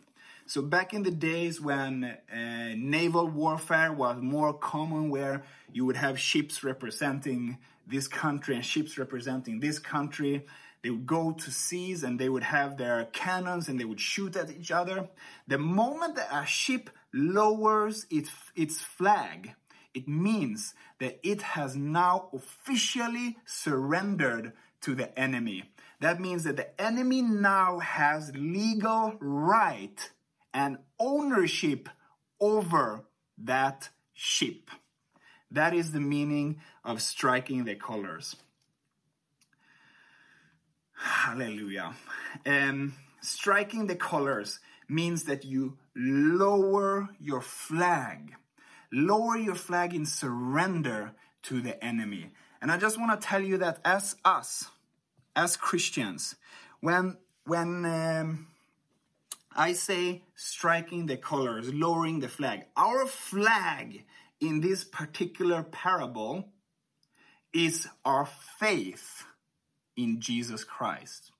So 0.45 0.61
back 0.61 0.93
in 0.93 1.03
the 1.03 1.11
days 1.11 1.59
when 1.59 2.05
uh, 2.05 2.75
naval 2.77 3.27
warfare 3.27 3.91
was 3.91 4.21
more 4.21 4.53
common, 4.53 5.09
where 5.09 5.43
you 5.73 5.85
would 5.85 5.97
have 5.97 6.17
ships 6.17 6.63
representing 6.63 7.57
this 7.85 8.07
country 8.07 8.55
and 8.55 8.65
ships 8.65 8.97
representing 8.97 9.59
this 9.59 9.79
country, 9.79 10.45
they 10.81 10.91
would 10.91 11.05
go 11.05 11.33
to 11.33 11.51
seas 11.51 12.03
and 12.03 12.17
they 12.17 12.29
would 12.29 12.43
have 12.43 12.77
their 12.77 13.03
cannons 13.11 13.67
and 13.67 13.77
they 13.77 13.83
would 13.83 13.99
shoot 13.99 14.37
at 14.37 14.49
each 14.49 14.71
other. 14.71 15.09
The 15.49 15.57
moment 15.57 16.15
that 16.15 16.29
a 16.31 16.45
ship 16.45 16.89
lowers 17.13 18.05
its, 18.09 18.31
its 18.55 18.79
flag, 18.79 19.55
it 19.93 20.07
means 20.07 20.73
that 20.99 21.19
it 21.23 21.41
has 21.41 21.75
now 21.75 22.29
officially 22.33 23.37
surrendered 23.45 24.53
to 24.81 24.95
the 24.95 25.17
enemy. 25.19 25.63
That 25.99 26.19
means 26.19 26.43
that 26.43 26.55
the 26.55 26.81
enemy 26.81 27.21
now 27.21 27.79
has 27.79 28.31
legal 28.35 29.17
right 29.19 30.09
and 30.53 30.77
ownership 30.99 31.89
over 32.39 33.05
that 33.37 33.89
ship. 34.13 34.69
That 35.51 35.73
is 35.73 35.91
the 35.91 35.99
meaning 35.99 36.61
of 36.83 37.01
striking 37.01 37.65
the 37.65 37.75
colors. 37.75 38.35
Hallelujah. 40.93 41.93
Um, 42.45 42.93
striking 43.21 43.87
the 43.87 43.95
colors 43.95 44.59
means 44.87 45.23
that 45.25 45.45
you 45.45 45.77
lower 45.95 47.09
your 47.19 47.41
flag. 47.41 48.35
Lower 48.91 49.37
your 49.37 49.55
flag 49.55 49.93
in 49.93 50.05
surrender 50.05 51.13
to 51.43 51.61
the 51.61 51.83
enemy. 51.83 52.31
And 52.61 52.71
I 52.71 52.77
just 52.77 52.99
want 52.99 53.19
to 53.19 53.27
tell 53.27 53.41
you 53.41 53.57
that 53.57 53.79
as 53.85 54.15
us, 54.25 54.67
as 55.35 55.55
Christians, 55.55 56.35
when 56.81 57.17
when 57.45 57.85
um, 57.85 58.47
I 59.55 59.73
say 59.73 60.23
striking 60.35 61.07
the 61.07 61.17
colors, 61.17 61.73
lowering 61.73 62.19
the 62.19 62.27
flag. 62.27 62.65
Our 62.77 63.05
flag 63.05 64.03
in 64.39 64.61
this 64.61 64.83
particular 64.83 65.63
parable 65.63 66.49
is 67.53 67.87
our 68.05 68.27
faith 68.59 69.25
in 69.97 70.21
Jesus 70.21 70.63
Christ. 70.63 71.31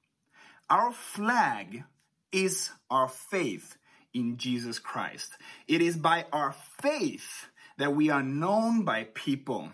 Our 0.70 0.92
flag 0.92 1.84
is 2.32 2.72
our 2.90 3.08
faith 3.08 3.78
in 4.14 4.38
Jesus 4.38 4.80
Christ. 4.80 5.32
It 5.68 5.82
is 5.82 5.98
by 5.98 6.26
our 6.32 6.54
faith 6.82 7.48
that 7.78 7.96
we 7.96 8.10
are 8.10 8.24
known 8.24 8.84
by 8.84 9.08
people. 9.14 9.70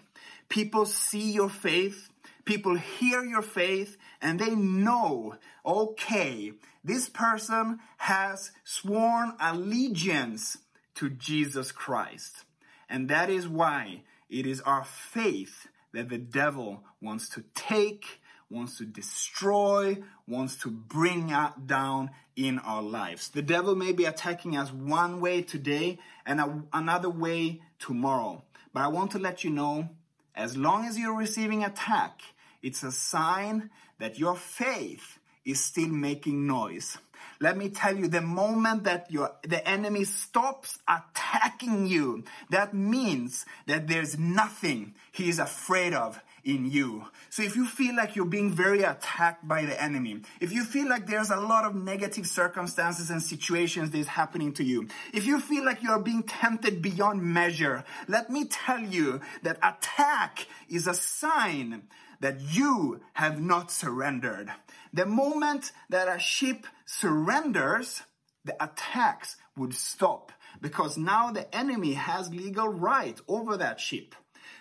People 0.49 0.85
see 0.85 1.31
your 1.31 1.49
faith, 1.49 2.09
people 2.45 2.75
hear 2.75 3.23
your 3.23 3.41
faith, 3.41 3.97
and 4.21 4.39
they 4.39 4.55
know, 4.55 5.35
okay, 5.65 6.53
this 6.83 7.09
person 7.09 7.79
has 7.97 8.51
sworn 8.63 9.33
allegiance 9.39 10.57
to 10.95 11.09
Jesus 11.09 11.71
Christ. 11.71 12.45
And 12.89 13.09
that 13.09 13.29
is 13.29 13.47
why 13.47 14.03
it 14.29 14.45
is 14.45 14.61
our 14.61 14.83
faith 14.83 15.67
that 15.93 16.09
the 16.09 16.17
devil 16.17 16.83
wants 17.01 17.29
to 17.29 17.43
take, 17.55 18.19
wants 18.49 18.77
to 18.77 18.85
destroy, 18.85 19.97
wants 20.27 20.57
to 20.57 20.69
bring 20.69 21.33
down 21.65 22.11
in 22.35 22.59
our 22.59 22.81
lives. 22.81 23.29
The 23.29 23.41
devil 23.41 23.75
may 23.75 23.91
be 23.91 24.05
attacking 24.05 24.57
us 24.57 24.71
one 24.71 25.21
way 25.21 25.41
today 25.41 25.99
and 26.25 26.39
a, 26.39 26.63
another 26.73 27.09
way 27.09 27.61
tomorrow. 27.79 28.43
But 28.73 28.83
I 28.83 28.87
want 28.87 29.11
to 29.11 29.19
let 29.19 29.43
you 29.43 29.49
know, 29.49 29.89
as 30.35 30.57
long 30.57 30.85
as 30.85 30.97
you're 30.97 31.15
receiving 31.15 31.63
attack, 31.63 32.21
it's 32.61 32.83
a 32.83 32.91
sign 32.91 33.69
that 33.99 34.19
your 34.19 34.35
faith 34.35 35.19
is 35.45 35.63
still 35.63 35.87
making 35.87 36.45
noise. 36.45 36.97
Let 37.39 37.57
me 37.57 37.69
tell 37.69 37.95
you, 37.95 38.07
the 38.07 38.21
moment 38.21 38.83
that 38.85 39.11
your, 39.11 39.31
the 39.43 39.65
enemy 39.67 40.03
stops 40.03 40.79
attacking 40.87 41.87
you, 41.87 42.23
that 42.49 42.73
means 42.73 43.45
that 43.67 43.87
there's 43.87 44.17
nothing 44.17 44.95
he 45.11 45.29
is 45.29 45.39
afraid 45.39 45.93
of 45.93 46.19
in 46.45 46.69
you. 46.69 47.05
So 47.29 47.43
if 47.43 47.55
you 47.55 47.65
feel 47.65 47.95
like 47.95 48.15
you're 48.15 48.25
being 48.25 48.51
very 48.51 48.83
attacked 48.83 49.47
by 49.47 49.65
the 49.65 49.81
enemy, 49.81 50.21
if 50.39 50.51
you 50.51 50.63
feel 50.63 50.87
like 50.87 51.07
there's 51.07 51.31
a 51.31 51.35
lot 51.35 51.65
of 51.65 51.75
negative 51.75 52.27
circumstances 52.27 53.09
and 53.09 53.21
situations 53.21 53.91
that 53.91 53.97
is 53.97 54.07
happening 54.07 54.53
to 54.53 54.63
you, 54.63 54.87
if 55.11 55.25
you 55.25 55.39
feel 55.39 55.65
like 55.65 55.81
you're 55.81 55.99
being 55.99 56.23
tempted 56.23 56.81
beyond 56.81 57.23
measure, 57.23 57.83
let 58.07 58.29
me 58.29 58.45
tell 58.45 58.79
you 58.79 59.19
that 59.41 59.57
attack 59.57 60.45
is 60.69 60.87
a 60.87 60.93
sign 60.93 61.83
that 62.21 62.39
you 62.39 63.01
have 63.13 63.41
not 63.41 63.71
surrendered. 63.71 64.51
The 64.93 65.05
moment 65.05 65.71
that 65.89 66.07
a 66.07 66.19
ship 66.19 66.65
surrenders, 66.85 68.03
the 68.45 68.55
attacks 68.63 69.35
would 69.57 69.73
stop 69.73 70.31
because 70.61 70.97
now 70.97 71.31
the 71.31 71.53
enemy 71.53 71.93
has 71.93 72.29
legal 72.29 72.67
right 72.67 73.19
over 73.27 73.57
that 73.57 73.79
ship. 73.79 74.15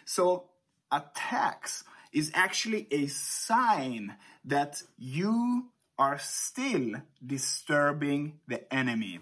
So 0.04 0.46
attacks 0.94 1.84
is 2.12 2.30
actually 2.34 2.86
a 2.90 3.06
sign 3.06 4.16
that 4.44 4.82
you 4.98 5.66
are 5.98 6.18
still 6.18 7.02
disturbing 7.24 8.38
the 8.46 8.72
enemy. 8.72 9.20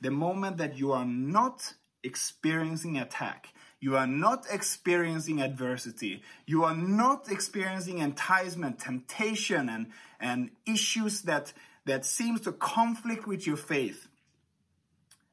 The 0.00 0.10
moment 0.10 0.58
that 0.58 0.76
you 0.76 0.92
are 0.92 1.04
not 1.04 1.74
experiencing 2.02 2.98
attack, 2.98 3.48
you 3.80 3.96
are 3.96 4.06
not 4.06 4.46
experiencing 4.50 5.42
adversity. 5.42 6.22
You 6.46 6.64
are 6.64 6.74
not 6.74 7.30
experiencing 7.30 7.98
enticement, 7.98 8.78
temptation, 8.78 9.68
and, 9.68 9.88
and 10.18 10.50
issues 10.66 11.22
that, 11.22 11.52
that 11.84 12.04
seems 12.04 12.40
to 12.42 12.52
conflict 12.52 13.26
with 13.26 13.46
your 13.46 13.56
faith. 13.56 14.08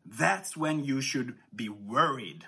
That's 0.05 0.57
when 0.57 0.83
you 0.83 1.01
should 1.01 1.35
be 1.55 1.69
worried. 1.69 2.45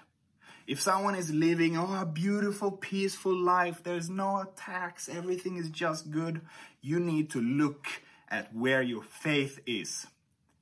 If 0.65 0.79
someone 0.79 1.15
is 1.15 1.31
living 1.31 1.77
oh, 1.77 2.01
a 2.01 2.05
beautiful, 2.05 2.71
peaceful 2.71 3.35
life, 3.35 3.83
there's 3.83 4.09
no 4.09 4.41
attacks, 4.41 5.09
everything 5.09 5.57
is 5.57 5.69
just 5.69 6.09
good, 6.09 6.41
you 6.81 6.99
need 6.99 7.29
to 7.31 7.41
look 7.41 7.87
at 8.29 8.55
where 8.55 8.81
your 8.81 9.03
faith 9.03 9.59
is. 9.65 10.07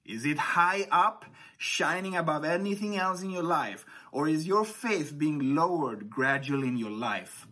Is 0.04 0.26
it 0.26 0.38
high 0.38 0.88
up, 0.92 1.26
shining 1.58 2.16
above 2.16 2.44
anything 2.44 2.98
else 2.98 3.22
in 3.22 3.30
your 3.30 3.44
life? 3.44 3.86
Or 4.12 4.28
is 4.28 4.48
your 4.48 4.66
faith 4.66 5.18
being 5.18 5.56
lowered 5.56 6.10
gradually 6.10 6.68
in 6.68 6.78
your 6.78 6.90
life? 6.90 7.48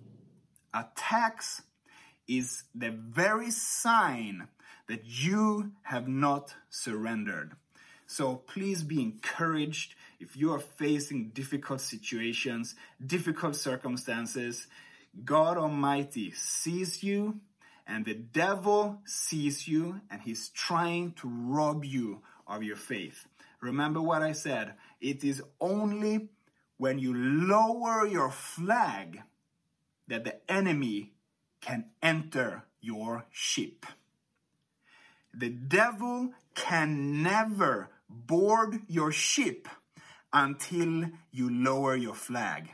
Attacks 0.73 1.61
is 2.27 2.63
the 2.73 2.89
very 2.89 3.51
sign 3.51 4.47
that 4.87 5.05
you 5.05 5.71
have 5.83 6.07
not 6.07 6.55
surrendered. 6.69 7.53
So 8.07 8.35
please 8.35 8.83
be 8.83 9.01
encouraged 9.01 9.93
if 10.19 10.35
you 10.35 10.53
are 10.53 10.59
facing 10.59 11.29
difficult 11.29 11.81
situations, 11.81 12.75
difficult 13.05 13.55
circumstances. 13.55 14.67
God 15.23 15.57
Almighty 15.57 16.31
sees 16.31 17.01
you 17.01 17.39
and 17.87 18.05
the 18.05 18.13
devil 18.13 18.99
sees 19.05 19.67
you 19.67 20.01
and 20.11 20.21
he's 20.21 20.49
trying 20.49 21.13
to 21.13 21.27
rob 21.27 21.85
you 21.85 22.21
of 22.45 22.63
your 22.63 22.75
faith. 22.75 23.25
Remember 23.61 24.01
what 24.01 24.21
I 24.21 24.33
said. 24.33 24.73
It 25.01 25.23
is 25.23 25.41
only 25.59 26.29
when 26.77 26.99
you 26.99 27.13
lower 27.13 28.05
your 28.05 28.29
flag 28.29 29.21
that 30.07 30.23
the 30.23 30.51
enemy 30.51 31.13
can 31.61 31.85
enter 32.01 32.63
your 32.81 33.25
ship. 33.31 33.85
The 35.33 35.49
devil 35.49 36.31
can 36.55 37.21
never 37.21 37.89
board 38.09 38.81
your 38.87 39.11
ship 39.11 39.67
until 40.33 41.05
you 41.31 41.49
lower 41.49 41.95
your 41.95 42.15
flag. 42.15 42.69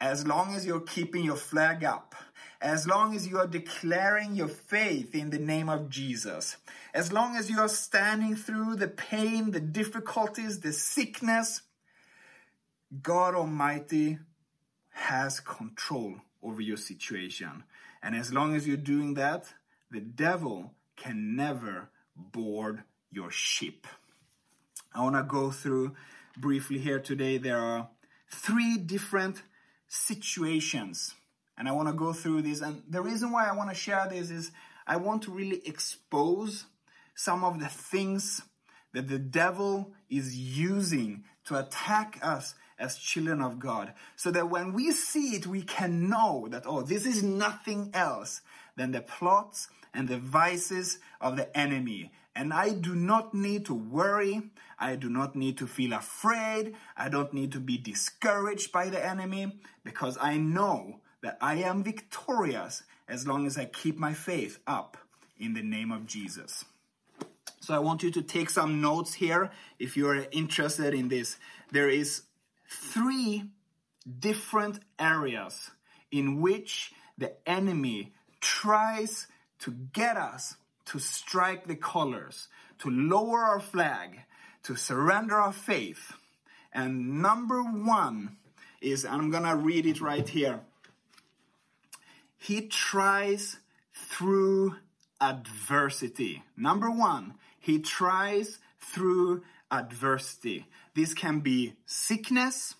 As 0.00 0.26
long 0.26 0.54
as 0.54 0.64
you're 0.64 0.80
keeping 0.80 1.24
your 1.24 1.36
flag 1.36 1.84
up, 1.84 2.14
as 2.60 2.86
long 2.86 3.14
as 3.14 3.26
you 3.26 3.38
are 3.38 3.46
declaring 3.46 4.34
your 4.34 4.48
faith 4.48 5.14
in 5.14 5.30
the 5.30 5.38
name 5.38 5.68
of 5.68 5.88
Jesus, 5.88 6.56
as 6.94 7.12
long 7.12 7.36
as 7.36 7.50
you 7.50 7.60
are 7.60 7.68
standing 7.68 8.34
through 8.34 8.76
the 8.76 8.88
pain, 8.88 9.50
the 9.50 9.60
difficulties, 9.60 10.60
the 10.60 10.72
sickness, 10.72 11.62
God 13.02 13.34
Almighty 13.34 14.18
has 14.90 15.40
control 15.40 16.16
over 16.42 16.60
your 16.60 16.76
situation. 16.76 17.64
And 18.02 18.16
as 18.16 18.32
long 18.32 18.54
as 18.54 18.66
you're 18.66 18.76
doing 18.76 19.14
that, 19.14 19.52
the 19.90 20.00
devil 20.00 20.72
can 20.96 21.36
never 21.36 21.90
board 22.16 22.82
your 23.10 23.30
ship. 23.30 23.86
I 24.94 25.02
want 25.02 25.16
to 25.16 25.22
go 25.22 25.50
through 25.50 25.94
briefly 26.40 26.78
here 26.78 27.00
today. 27.00 27.38
There 27.38 27.58
are 27.58 27.88
three 28.30 28.78
different 28.78 29.42
situations, 29.88 31.14
and 31.56 31.68
I 31.68 31.72
want 31.72 31.88
to 31.88 31.94
go 31.94 32.12
through 32.12 32.42
these. 32.42 32.60
And 32.60 32.82
the 32.88 33.02
reason 33.02 33.32
why 33.32 33.48
I 33.48 33.54
want 33.54 33.70
to 33.70 33.76
share 33.76 34.06
this 34.08 34.30
is 34.30 34.52
I 34.86 34.96
want 34.96 35.22
to 35.22 35.30
really 35.30 35.60
expose 35.66 36.64
some 37.14 37.44
of 37.44 37.58
the 37.60 37.68
things 37.68 38.42
that 38.94 39.08
the 39.08 39.18
devil 39.18 39.92
is 40.08 40.36
using 40.36 41.24
to 41.46 41.58
attack 41.58 42.18
us 42.22 42.54
as 42.78 42.96
children 42.96 43.42
of 43.42 43.58
God. 43.58 43.92
So 44.16 44.30
that 44.30 44.50
when 44.50 44.72
we 44.72 44.92
see 44.92 45.34
it, 45.34 45.46
we 45.46 45.62
can 45.62 46.08
know 46.08 46.48
that, 46.50 46.62
oh, 46.66 46.82
this 46.82 47.06
is 47.06 47.22
nothing 47.22 47.90
else 47.92 48.40
than 48.76 48.92
the 48.92 49.00
plots 49.00 49.68
and 49.92 50.08
the 50.08 50.18
vices 50.18 50.98
of 51.20 51.36
the 51.36 51.56
enemy. 51.58 52.12
And 52.38 52.54
I 52.54 52.70
do 52.70 52.94
not 52.94 53.34
need 53.34 53.66
to 53.66 53.74
worry. 53.74 54.42
I 54.78 54.94
do 54.94 55.10
not 55.10 55.34
need 55.34 55.58
to 55.58 55.66
feel 55.66 55.92
afraid. 55.92 56.76
I 56.96 57.08
don't 57.08 57.34
need 57.34 57.50
to 57.50 57.58
be 57.58 57.78
discouraged 57.78 58.70
by 58.70 58.90
the 58.90 59.04
enemy 59.04 59.58
because 59.82 60.16
I 60.20 60.36
know 60.36 61.00
that 61.20 61.36
I 61.40 61.56
am 61.56 61.82
victorious 61.82 62.84
as 63.08 63.26
long 63.26 63.44
as 63.44 63.58
I 63.58 63.64
keep 63.64 63.98
my 63.98 64.12
faith 64.12 64.60
up 64.68 64.96
in 65.36 65.54
the 65.54 65.64
name 65.64 65.90
of 65.90 66.06
Jesus. 66.06 66.64
So 67.58 67.74
I 67.74 67.80
want 67.80 68.04
you 68.04 68.12
to 68.12 68.22
take 68.22 68.50
some 68.50 68.80
notes 68.80 69.14
here 69.14 69.50
if 69.80 69.96
you're 69.96 70.28
interested 70.30 70.94
in 70.94 71.08
this. 71.08 71.38
There 71.72 71.88
is 71.88 72.22
three 72.70 73.50
different 74.20 74.78
areas 74.96 75.72
in 76.12 76.40
which 76.40 76.92
the 77.18 77.32
enemy 77.50 78.12
tries 78.40 79.26
to 79.58 79.72
get 79.72 80.16
us 80.16 80.54
to 80.88 80.98
strike 80.98 81.66
the 81.66 81.76
colors, 81.76 82.48
to 82.78 82.90
lower 82.90 83.40
our 83.40 83.60
flag, 83.60 84.20
to 84.62 84.74
surrender 84.74 85.36
our 85.36 85.52
faith. 85.52 86.12
And 86.72 87.20
number 87.22 87.62
one 87.62 88.36
is, 88.80 89.04
and 89.04 89.14
I'm 89.14 89.30
gonna 89.30 89.56
read 89.56 89.86
it 89.86 90.00
right 90.00 90.28
here. 90.28 90.60
He 92.38 92.62
tries 92.68 93.58
through 93.92 94.76
adversity. 95.20 96.42
Number 96.56 96.90
one, 96.90 97.34
he 97.58 97.80
tries 97.80 98.58
through 98.80 99.42
adversity. 99.70 100.66
This 100.94 101.12
can 101.12 101.40
be 101.40 101.74
sickness, 101.84 102.76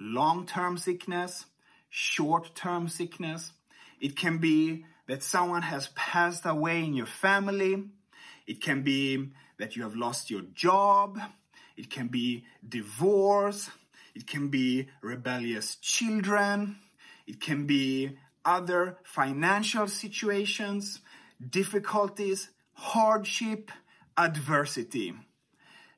long 0.00 0.46
term 0.46 0.78
sickness, 0.78 1.44
short 1.90 2.54
term 2.54 2.88
sickness. 2.88 3.52
It 4.00 4.16
can 4.16 4.38
be 4.38 4.84
that 5.06 5.22
someone 5.22 5.62
has 5.62 5.88
passed 5.94 6.44
away 6.44 6.84
in 6.84 6.94
your 6.94 7.06
family. 7.06 7.84
It 8.46 8.60
can 8.60 8.82
be 8.82 9.30
that 9.58 9.76
you 9.76 9.82
have 9.82 9.96
lost 9.96 10.30
your 10.30 10.42
job. 10.54 11.18
It 11.76 11.90
can 11.90 12.08
be 12.08 12.44
divorce. 12.66 13.70
It 14.14 14.26
can 14.26 14.48
be 14.48 14.88
rebellious 15.02 15.76
children. 15.76 16.78
It 17.26 17.40
can 17.40 17.66
be 17.66 18.18
other 18.44 18.98
financial 19.02 19.88
situations, 19.88 21.00
difficulties, 21.50 22.50
hardship, 22.72 23.70
adversity. 24.16 25.14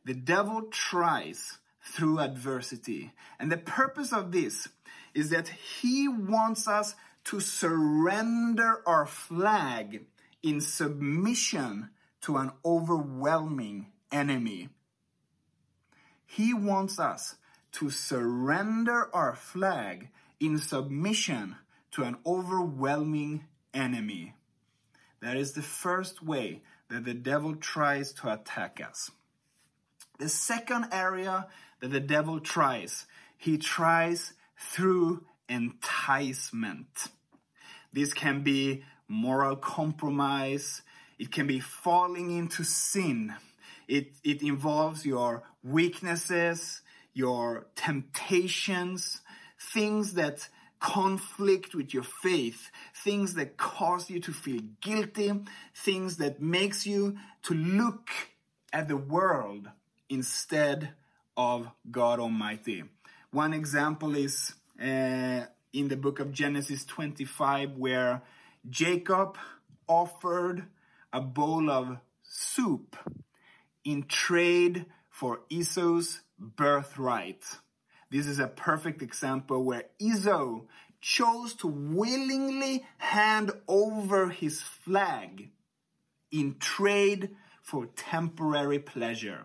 The 0.05 0.15
devil 0.15 0.63
tries 0.71 1.59
through 1.83 2.21
adversity. 2.21 3.13
And 3.39 3.53
the 3.53 3.59
purpose 3.59 4.13
of 4.13 4.33
this 4.33 4.69
is 5.15 5.31
that 5.31 5.49
he 5.49 6.09
wants 6.09 6.67
us 6.67 6.95
to 7.29 7.41
surrender 7.41 8.81
our 8.87 9.05
flag 9.05 10.07
in 10.43 10.63
submission 10.63 11.91
to 12.23 12.39
an 12.39 12.51
overwhelming 12.65 13.85
enemy. 14.11 14.71
He 16.25 16.55
wants 16.55 16.99
us 16.99 17.37
to 17.73 17.91
surrender 17.91 19.15
our 19.15 19.35
flag 19.35 20.09
in 20.41 20.57
submission 20.57 21.57
to 21.91 22.05
an 22.05 22.17
overwhelming 22.25 23.45
enemy. 23.75 24.33
That 25.21 25.37
is 25.37 25.53
the 25.53 25.61
first 25.61 26.23
way 26.23 26.63
that 26.89 27.05
the 27.05 27.13
devil 27.13 27.57
tries 27.57 28.15
to 28.15 28.33
attack 28.33 28.81
us. 28.81 29.11
The 30.19 30.31
second 30.31 30.87
area 30.93 31.47
that 31.81 31.89
the 31.89 32.01
devil 32.01 32.41
tries, 32.41 33.05
he 33.37 33.59
tries 33.59 34.33
through 34.57 35.27
enticement. 35.47 37.11
This 37.93 38.13
can 38.13 38.43
be 38.43 38.85
moral 39.09 39.57
compromise. 39.57 40.83
It 41.19 41.33
can 41.33 41.47
be 41.47 41.61
falling 41.61 42.31
into 42.37 42.65
sin. 42.65 43.35
It, 43.87 44.13
it 44.23 44.43
involves 44.43 45.07
your 45.07 45.43
weaknesses, 45.63 46.83
your 47.15 47.67
temptations, 47.75 49.23
things 49.59 50.15
that 50.15 50.49
conflict 50.79 51.75
with 51.75 51.93
your 51.93 52.03
faith, 52.03 52.71
things 52.95 53.35
that 53.35 53.57
cause 53.57 54.11
you 54.11 54.21
to 54.21 54.33
feel 54.33 54.63
guilty, 54.81 55.33
things 55.75 56.19
that 56.19 56.41
makes 56.41 56.87
you 56.87 57.17
to 57.43 57.55
look 57.55 58.11
at 58.73 58.89
the 58.89 58.97
world 58.97 59.69
instead 60.09 60.91
of 61.37 61.71
God 61.91 62.21
Almighty. 62.21 62.85
One 63.31 63.53
example 63.53 64.15
is 64.15 64.55
uh, 64.81 65.47
in 65.73 65.89
the 65.89 65.97
book 65.97 66.21
of 66.21 66.33
Genesis 66.33 66.85
25, 66.85 67.77
where 67.77 68.23
Jacob 68.69 69.37
offered 69.87 70.67
a 71.13 71.21
bowl 71.21 71.71
of 71.71 71.99
soup 72.23 72.97
in 73.85 74.05
trade 74.05 74.87
for 75.09 75.41
Esau's 75.49 76.21
birthright. 76.39 77.43
This 78.11 78.27
is 78.27 78.39
a 78.39 78.47
perfect 78.47 79.03
example 79.03 79.65
where 79.65 79.85
Esau 79.99 80.61
chose 81.01 81.55
to 81.55 81.67
willingly 81.67 82.85
hand 82.99 83.53
over 83.67 84.29
his 84.29 84.61
flag 84.61 85.51
in 86.31 86.57
trade 86.59 87.31
for 87.63 87.87
temporary 87.87 88.79
pleasure. 88.79 89.45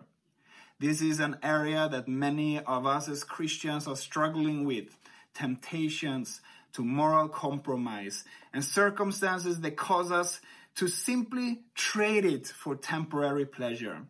This 0.80 1.00
is 1.00 1.20
an 1.20 1.36
area 1.42 1.88
that 1.88 2.08
many 2.08 2.58
of 2.60 2.86
us 2.86 3.08
as 3.08 3.24
Christians 3.24 3.86
are 3.86 3.96
struggling 3.96 4.64
with 4.64 4.98
temptations 5.34 6.40
to 6.72 6.82
moral 6.84 7.28
compromise 7.28 8.24
and 8.52 8.64
circumstances 8.64 9.60
that 9.60 9.76
cause 9.76 10.10
us 10.10 10.40
to 10.76 10.88
simply 10.88 11.62
trade 11.74 12.24
it 12.24 12.48
for 12.48 12.74
temporary 12.74 13.46
pleasure. 13.46 14.06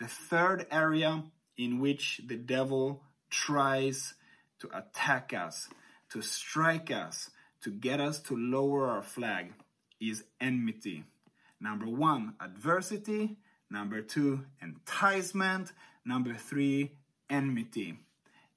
The 0.00 0.08
third 0.08 0.66
area 0.70 1.22
in 1.56 1.78
which 1.78 2.20
the 2.26 2.36
devil 2.36 3.02
tries 3.30 4.14
to 4.60 4.68
attack 4.76 5.32
us, 5.32 5.68
to 6.10 6.22
strike 6.22 6.90
us, 6.90 7.30
to 7.62 7.70
get 7.70 8.00
us 8.00 8.20
to 8.20 8.36
lower 8.36 8.88
our 8.88 9.02
flag 9.02 9.52
is 10.00 10.24
enmity. 10.40 11.04
Number 11.60 11.86
one, 11.86 12.34
adversity. 12.40 13.36
Number 13.70 14.02
two, 14.02 14.44
enticement. 14.60 15.72
Number 16.04 16.34
three, 16.34 16.92
enmity. 17.30 17.98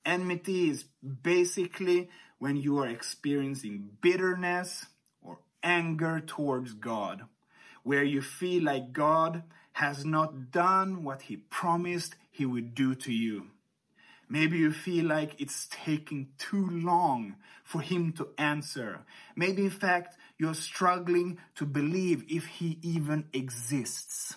Enmity 0.06 0.70
is 0.70 0.86
basically 1.24 2.10
when 2.38 2.56
you 2.56 2.78
are 2.80 2.88
experiencing 2.88 3.90
bitterness 4.02 4.86
or 5.22 5.40
anger 5.64 6.20
towards 6.20 6.74
God, 6.74 7.24
where 7.84 8.04
you 8.04 8.22
feel 8.22 8.64
like 8.64 8.94
God 8.94 9.44
has 9.74 10.06
not 10.06 10.52
done 10.52 11.04
what 11.04 11.24
he 11.24 11.38
promised 11.38 12.16
he 12.32 12.46
would 12.46 12.76
do 12.76 12.96
to 12.96 13.12
you. 13.12 13.48
Maybe 14.28 14.58
you 14.58 14.72
feel 14.72 15.06
like 15.06 15.40
it's 15.40 15.68
taking 15.70 16.30
too 16.38 16.68
long 16.70 17.36
for 17.64 17.82
him 17.82 18.12
to 18.14 18.30
answer. 18.38 19.02
Maybe 19.36 19.64
in 19.64 19.70
fact 19.70 20.18
you're 20.38 20.56
struggling 20.56 21.38
to 21.56 21.66
believe 21.66 22.24
if 22.28 22.46
he 22.46 22.80
even 22.82 23.26
exists. 23.34 24.36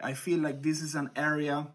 I 0.00 0.12
feel 0.12 0.40
like 0.40 0.62
this 0.62 0.82
is 0.82 0.94
an 0.94 1.10
area 1.16 1.68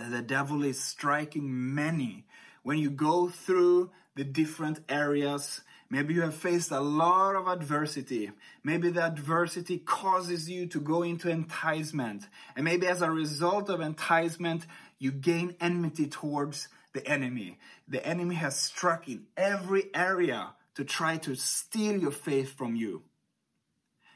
that 0.00 0.10
the 0.10 0.22
devil 0.22 0.64
is 0.64 0.82
striking 0.82 1.74
many. 1.74 2.24
When 2.62 2.78
you 2.78 2.90
go 2.90 3.28
through 3.28 3.90
the 4.16 4.24
different 4.24 4.80
areas, 4.88 5.60
maybe 5.88 6.14
you 6.14 6.22
have 6.22 6.34
faced 6.34 6.70
a 6.70 6.80
lot 6.80 7.36
of 7.36 7.48
adversity. 7.48 8.30
Maybe 8.64 8.90
the 8.90 9.04
adversity 9.04 9.78
causes 9.78 10.48
you 10.48 10.66
to 10.68 10.80
go 10.80 11.02
into 11.02 11.28
enticement. 11.28 12.26
And 12.56 12.64
maybe 12.64 12.86
as 12.86 13.02
a 13.02 13.10
result 13.10 13.68
of 13.68 13.80
enticement, 13.80 14.66
you 14.98 15.10
gain 15.12 15.56
enmity 15.60 16.06
towards 16.06 16.68
the 16.92 17.06
enemy. 17.06 17.58
The 17.88 18.04
enemy 18.06 18.34
has 18.36 18.58
struck 18.58 19.08
in 19.08 19.26
every 19.36 19.84
area 19.94 20.54
to 20.74 20.84
try 20.84 21.16
to 21.18 21.34
steal 21.34 22.00
your 22.00 22.10
faith 22.10 22.56
from 22.56 22.76
you. 22.76 23.02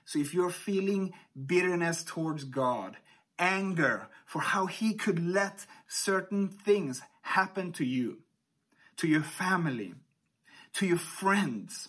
So 0.05 0.19
if 0.19 0.35
you're 0.35 0.51
feeling 0.51 1.15
bitterness 1.47 2.05
towards 2.05 2.45
God, 2.45 2.97
anger 3.39 4.09
for 4.27 4.41
how 4.41 4.67
he 4.67 4.95
could 4.95 5.25
let 5.25 5.67
certain 5.87 6.49
things 6.49 7.03
happen 7.23 7.73
to 7.73 7.85
you, 7.85 8.19
to 8.97 9.07
your 9.07 9.23
family, 9.23 9.95
to 10.75 10.87
your 10.87 10.99
friends. 10.99 11.89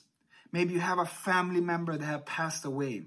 Maybe 0.52 0.74
you 0.74 0.80
have 0.80 1.00
a 1.00 1.06
family 1.06 1.62
member 1.62 1.98
that 1.98 2.06
have 2.06 2.26
passed 2.26 2.66
away. 2.66 3.04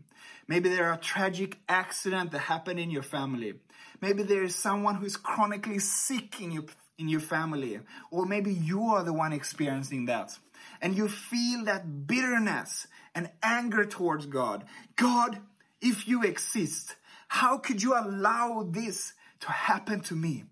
Maybe 0.46 0.68
there 0.68 0.88
are 0.88 0.94
a 0.94 0.98
tragic 0.98 1.58
accident 1.68 2.32
that 2.32 2.40
happened 2.40 2.80
in 2.80 2.90
your 2.90 3.02
family. 3.02 3.54
Maybe 4.00 4.22
there 4.22 4.42
is 4.42 4.54
someone 4.54 4.96
who 4.96 5.06
is 5.06 5.16
chronically 5.16 5.78
sick 5.78 6.40
in 6.40 6.50
your 6.50 6.64
in 6.98 7.08
your 7.08 7.20
family, 7.20 7.78
or 8.10 8.26
maybe 8.26 8.52
you 8.52 8.82
are 8.86 9.04
the 9.04 9.12
one 9.12 9.32
experiencing 9.32 10.06
that. 10.06 10.36
And 10.82 10.96
you 10.96 11.08
feel 11.08 11.64
that 11.64 12.08
bitterness 12.08 12.88
and 13.14 13.30
anger 13.40 13.84
towards 13.84 14.26
God. 14.26 14.64
God, 14.96 15.38
if 15.80 16.08
you 16.08 16.24
exist, 16.24 16.96
how 17.28 17.58
could 17.58 17.82
you 17.82 17.94
allow 17.94 18.66
this 18.68 19.12
to 19.40 19.52
happen 19.52 20.00
to 20.02 20.16
me? 20.16 20.44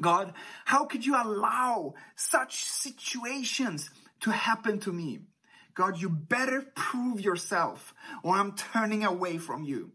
God, 0.00 0.32
how 0.64 0.86
could 0.86 1.04
you 1.04 1.14
allow 1.14 1.94
such 2.16 2.64
situations 2.64 3.90
to 4.20 4.30
happen 4.30 4.78
to 4.80 4.92
me? 4.92 5.20
God, 5.74 6.00
you 6.00 6.08
better 6.08 6.62
prove 6.74 7.20
yourself 7.20 7.94
or 8.22 8.36
I'm 8.36 8.54
turning 8.54 9.04
away 9.04 9.38
from 9.38 9.64
you. 9.64 9.92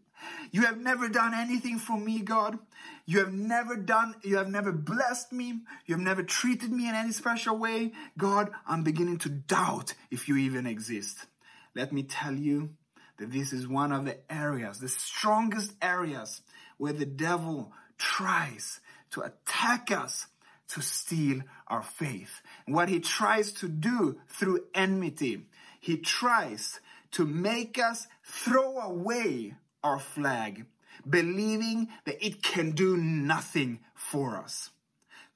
You 0.50 0.62
have 0.62 0.78
never 0.78 1.08
done 1.08 1.34
anything 1.34 1.78
for 1.78 1.98
me, 1.98 2.20
God. 2.20 2.58
You 3.04 3.18
have 3.20 3.32
never 3.32 3.76
done, 3.76 4.14
you 4.24 4.38
have 4.38 4.48
never 4.48 4.72
blessed 4.72 5.32
me. 5.32 5.60
You 5.84 5.94
have 5.94 6.02
never 6.02 6.22
treated 6.22 6.72
me 6.72 6.88
in 6.88 6.94
any 6.94 7.12
special 7.12 7.58
way. 7.58 7.92
God, 8.16 8.50
I'm 8.66 8.82
beginning 8.82 9.18
to 9.18 9.28
doubt 9.28 9.94
if 10.10 10.28
you 10.28 10.36
even 10.36 10.66
exist. 10.66 11.26
Let 11.74 11.92
me 11.92 12.02
tell 12.02 12.34
you 12.34 12.70
that 13.18 13.32
this 13.32 13.52
is 13.52 13.66
one 13.66 13.92
of 13.92 14.04
the 14.04 14.18
areas, 14.30 14.78
the 14.78 14.88
strongest 14.88 15.72
areas 15.80 16.42
where 16.78 16.92
the 16.92 17.06
devil 17.06 17.72
tries 17.98 18.80
to 19.10 19.22
attack 19.22 19.90
us 19.90 20.26
to 20.68 20.82
steal 20.82 21.42
our 21.68 21.82
faith. 21.82 22.42
What 22.66 22.88
he 22.88 23.00
tries 23.00 23.52
to 23.52 23.68
do 23.68 24.18
through 24.28 24.64
enmity, 24.74 25.46
he 25.80 25.96
tries 25.96 26.80
to 27.12 27.24
make 27.24 27.78
us 27.78 28.06
throw 28.24 28.78
away 28.78 29.54
our 29.82 29.98
flag, 29.98 30.66
believing 31.08 31.88
that 32.04 32.24
it 32.24 32.42
can 32.42 32.72
do 32.72 32.96
nothing 32.96 33.80
for 33.94 34.36
us. 34.36 34.70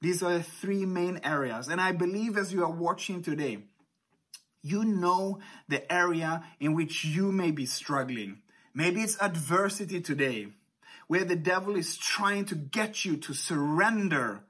These 0.01 0.21
are 0.23 0.33
the 0.33 0.43
three 0.43 0.85
main 0.85 1.19
areas. 1.23 1.67
And 1.67 1.79
I 1.79 1.91
believe 1.91 2.37
as 2.37 2.51
you 2.51 2.63
are 2.63 2.71
watching 2.71 3.21
today, 3.21 3.59
you 4.61 4.85
know 4.85 5.39
the 5.67 5.91
area 5.91 6.43
in 6.59 6.75
which 6.75 7.03
you 7.05 7.31
may 7.31 7.51
be 7.51 7.65
struggling. 7.65 8.41
Maybe 8.73 9.01
it's 9.01 9.21
adversity 9.21 10.01
today, 10.01 10.47
where 11.07 11.25
the 11.25 11.35
devil 11.35 11.75
is 11.75 11.97
trying 11.97 12.45
to 12.45 12.55
get 12.55 13.03
you 13.03 13.17
to 13.17 13.33
surrender 13.33 14.43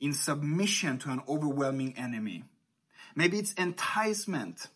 in 0.00 0.12
submission 0.12 0.98
to 0.98 1.10
an 1.10 1.22
overwhelming 1.28 1.94
enemy. 1.96 2.44
Maybe 3.14 3.38
it's 3.38 3.54
enticement, 3.54 4.68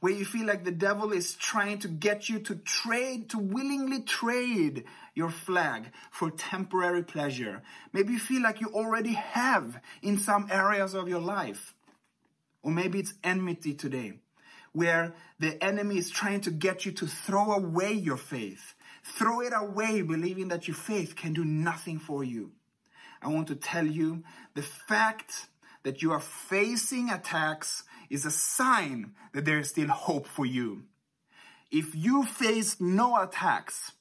where 0.00 0.12
you 0.12 0.24
feel 0.24 0.46
like 0.46 0.64
the 0.64 0.70
devil 0.70 1.12
is 1.12 1.34
trying 1.34 1.78
to 1.80 1.88
get 1.88 2.28
you 2.28 2.38
to 2.40 2.54
trade, 2.56 3.30
to 3.30 3.38
willingly 3.38 4.00
trade 4.02 4.84
your 5.14 5.30
flag 5.30 5.90
for 6.10 6.30
temporary 6.30 7.02
pleasure. 7.02 7.62
Maybe 7.92 8.12
you 8.12 8.18
feel 8.18 8.42
like 8.42 8.60
you 8.60 8.68
already 8.68 9.14
have 9.14 9.80
in 10.02 10.18
some 10.18 10.48
areas 10.50 10.94
of 10.94 11.08
your 11.08 11.20
life. 11.20 11.74
Or 12.64 12.72
maybe 12.72 12.98
it's 12.98 13.12
enmity 13.22 13.74
today, 13.74 14.14
where 14.72 15.14
the 15.38 15.62
enemy 15.62 15.98
is 15.98 16.10
trying 16.10 16.40
to 16.40 16.50
get 16.50 16.86
you 16.86 16.92
to 16.92 17.06
throw 17.06 17.52
away 17.52 17.92
your 17.92 18.16
faith. 18.16 18.74
Throw 19.04 19.42
it 19.42 19.52
away, 19.54 20.00
believing 20.00 20.48
that 20.48 20.66
your 20.66 20.74
faith 20.74 21.14
can 21.14 21.34
do 21.34 21.44
nothing 21.44 21.98
for 21.98 22.24
you. 22.24 22.52
I 23.20 23.28
want 23.28 23.48
to 23.48 23.54
tell 23.54 23.86
you 23.86 24.24
the 24.54 24.62
fact 24.62 25.46
that 25.82 26.00
you 26.00 26.12
are 26.12 26.20
facing 26.20 27.10
attacks 27.10 27.84
is 28.08 28.24
a 28.24 28.30
sign 28.30 29.12
that 29.34 29.44
there 29.44 29.58
is 29.58 29.68
still 29.68 29.88
hope 29.88 30.26
for 30.26 30.46
you. 30.46 30.84
If 31.70 31.94
you 31.94 32.24
face 32.24 32.80
no 32.80 33.20
attacks, 33.20 33.92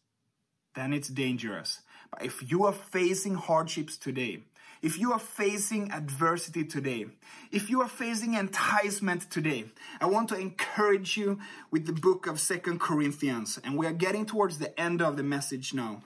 then 0.75 0.93
it's 0.93 1.09
dangerous. 1.09 1.81
But 2.11 2.23
if 2.23 2.49
you 2.49 2.65
are 2.65 2.73
facing 2.73 3.35
hardships 3.35 3.97
today, 3.97 4.43
if 4.83 4.99
you 4.99 5.13
are 5.13 5.19
facing 5.19 5.91
adversity 5.93 6.65
today, 6.65 7.05
if 7.51 7.69
you 7.69 7.81
are 7.81 7.87
facing 7.87 8.33
enticement 8.33 9.31
today, 9.31 9.63
I 10.01 10.07
want 10.07 10.27
to 10.29 10.35
encourage 10.37 11.15
you 11.15 11.39
with 11.71 11.85
the 11.85 11.93
book 11.93 12.27
of 12.27 12.37
Second 12.37 12.81
Corinthians. 12.81 13.57
And 13.63 13.77
we 13.77 13.87
are 13.87 13.93
getting 13.93 14.25
towards 14.25 14.59
the 14.59 14.77
end 14.79 15.01
of 15.01 15.15
the 15.15 15.23
message 15.23 15.73
now. 15.73 16.03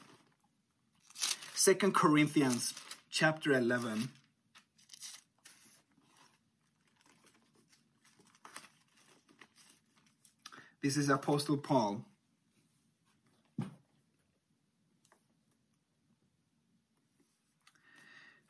Second 1.56 1.96
Corinthians 1.96 2.76
chapter 3.10 3.52
11. 3.52 4.10
This 10.84 10.98
is 10.98 11.10
Apostle 11.10 11.58
Paul. 11.58 12.06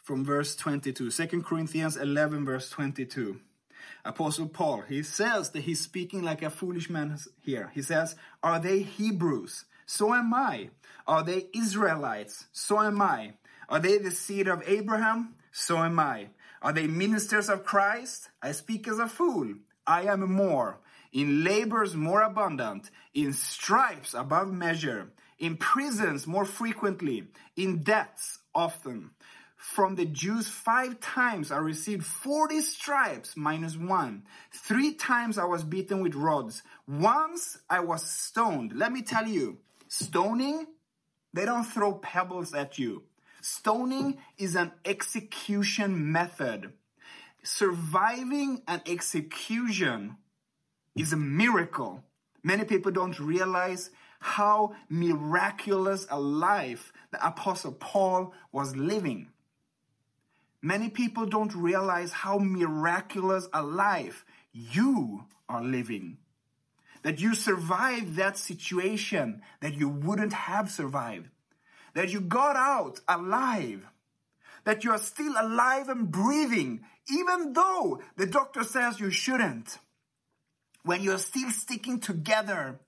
From 0.08 0.24
verse 0.24 0.56
22, 0.56 1.12
2 1.12 1.41
Corinthians 1.41 1.98
11, 1.98 2.46
verse 2.46 2.70
22. 2.70 3.41
Apostle 4.06 4.48
Paul, 4.48 4.84
he 4.88 5.04
says 5.04 5.50
that 5.50 5.63
he's 5.63 5.82
speaking 5.82 6.24
like 6.24 6.41
a 6.41 6.50
foolish 6.50 6.89
man 6.89 7.17
here. 7.43 7.72
He 7.76 7.82
says, 7.82 8.15
Are 8.41 8.58
they 8.58 8.84
Hebrews? 8.84 9.65
So 9.86 10.13
am 10.13 10.34
I. 10.34 10.70
Are 11.06 11.24
they 11.24 11.48
Israelites? 11.54 12.46
So 12.54 12.80
am 12.80 13.02
I. 13.02 13.34
Are 13.67 13.82
they 13.82 13.98
the 13.98 14.12
seed 14.12 14.48
of 14.48 14.63
Abraham? 14.65 15.36
So 15.52 15.80
am 15.80 16.00
I. 16.00 16.30
Are 16.62 16.72
they 16.72 16.88
ministers 16.88 17.50
of 17.50 17.65
Christ? 17.65 18.30
I 18.41 18.54
speak 18.54 18.88
as 18.88 19.00
a 19.00 19.10
fool. 19.10 19.56
I 19.86 20.04
am 20.04 20.32
more 20.32 20.80
in 21.12 21.43
labors 21.43 21.96
more 21.96 22.22
abundant, 22.22 22.91
in 23.13 23.34
stripes 23.34 24.13
above 24.13 24.48
measure, 24.54 25.12
in 25.39 25.58
prisons 25.58 26.28
more 26.28 26.46
frequently, 26.46 27.26
in 27.56 27.80
deaths 27.80 28.39
often. 28.54 29.12
From 29.58 29.96
the 29.96 30.06
Jews, 30.06 30.48
five 30.48 31.00
times 31.00 31.52
I 31.52 31.58
received 31.58 32.06
40 32.06 32.62
stripes 32.62 33.36
minus 33.36 33.76
one. 33.76 34.24
Three 34.52 34.93
times 34.93 35.39
I 35.39 35.46
was 35.46 35.63
beaten 35.63 36.02
with 36.02 36.13
rods. 36.13 36.62
Once 36.88 37.58
I 37.67 37.80
was 37.80 38.08
stoned. 38.08 38.74
Let 38.74 38.91
me 38.91 39.02
tell 39.02 39.28
you, 39.28 39.58
stoning, 39.88 40.67
they 41.34 41.46
don't 41.46 41.63
throw 41.63 41.93
pebbles 41.93 42.54
at 42.54 42.78
you. 42.78 43.04
Stoning 43.41 44.20
is 44.38 44.56
an 44.56 44.72
execution 44.86 46.12
method. 46.12 46.74
Surviving 47.43 48.62
an 48.67 48.82
execution 48.86 50.17
is 50.96 51.13
a 51.13 51.17
miracle. 51.17 52.04
Many 52.43 52.63
people 52.63 52.91
don't 52.91 53.20
realize 53.20 53.89
how 54.20 54.76
miraculous 54.89 56.06
a 56.12 56.20
life 56.20 56.93
the 57.12 57.26
Apostle 57.26 57.72
Paul 57.72 58.34
was 58.52 58.76
living. 58.76 59.30
Many 60.62 60.89
people 60.89 61.26
don't 61.26 61.54
realize 61.54 62.12
how 62.12 62.39
miraculous 62.39 63.48
a 63.54 63.62
life 63.62 64.26
you 64.52 65.26
are 65.48 65.63
living. 65.63 66.17
That 67.04 67.22
you 67.22 67.36
survived 67.36 68.15
that 68.15 68.38
situation 68.38 69.41
that 69.62 69.76
you 69.76 69.88
wouldn't 69.88 70.34
have 70.34 70.72
survived. 70.72 71.30
That 71.93 72.10
you 72.10 72.22
got 72.22 72.56
out 72.56 73.00
alive. 73.08 73.88
That 74.65 74.84
you 74.84 74.91
are 74.91 74.98
still 74.98 75.34
alive 75.39 75.89
and 75.89 76.12
breathing, 76.12 76.82
even 77.10 77.54
though 77.54 78.02
the 78.17 78.26
doctor 78.26 78.63
says 78.63 79.00
you 79.00 79.12
shouldn't 79.12 79.78
when 80.88 81.04
you're 81.04 81.17
still 81.17 81.52
sticking 81.52 82.00
together 82.00 82.80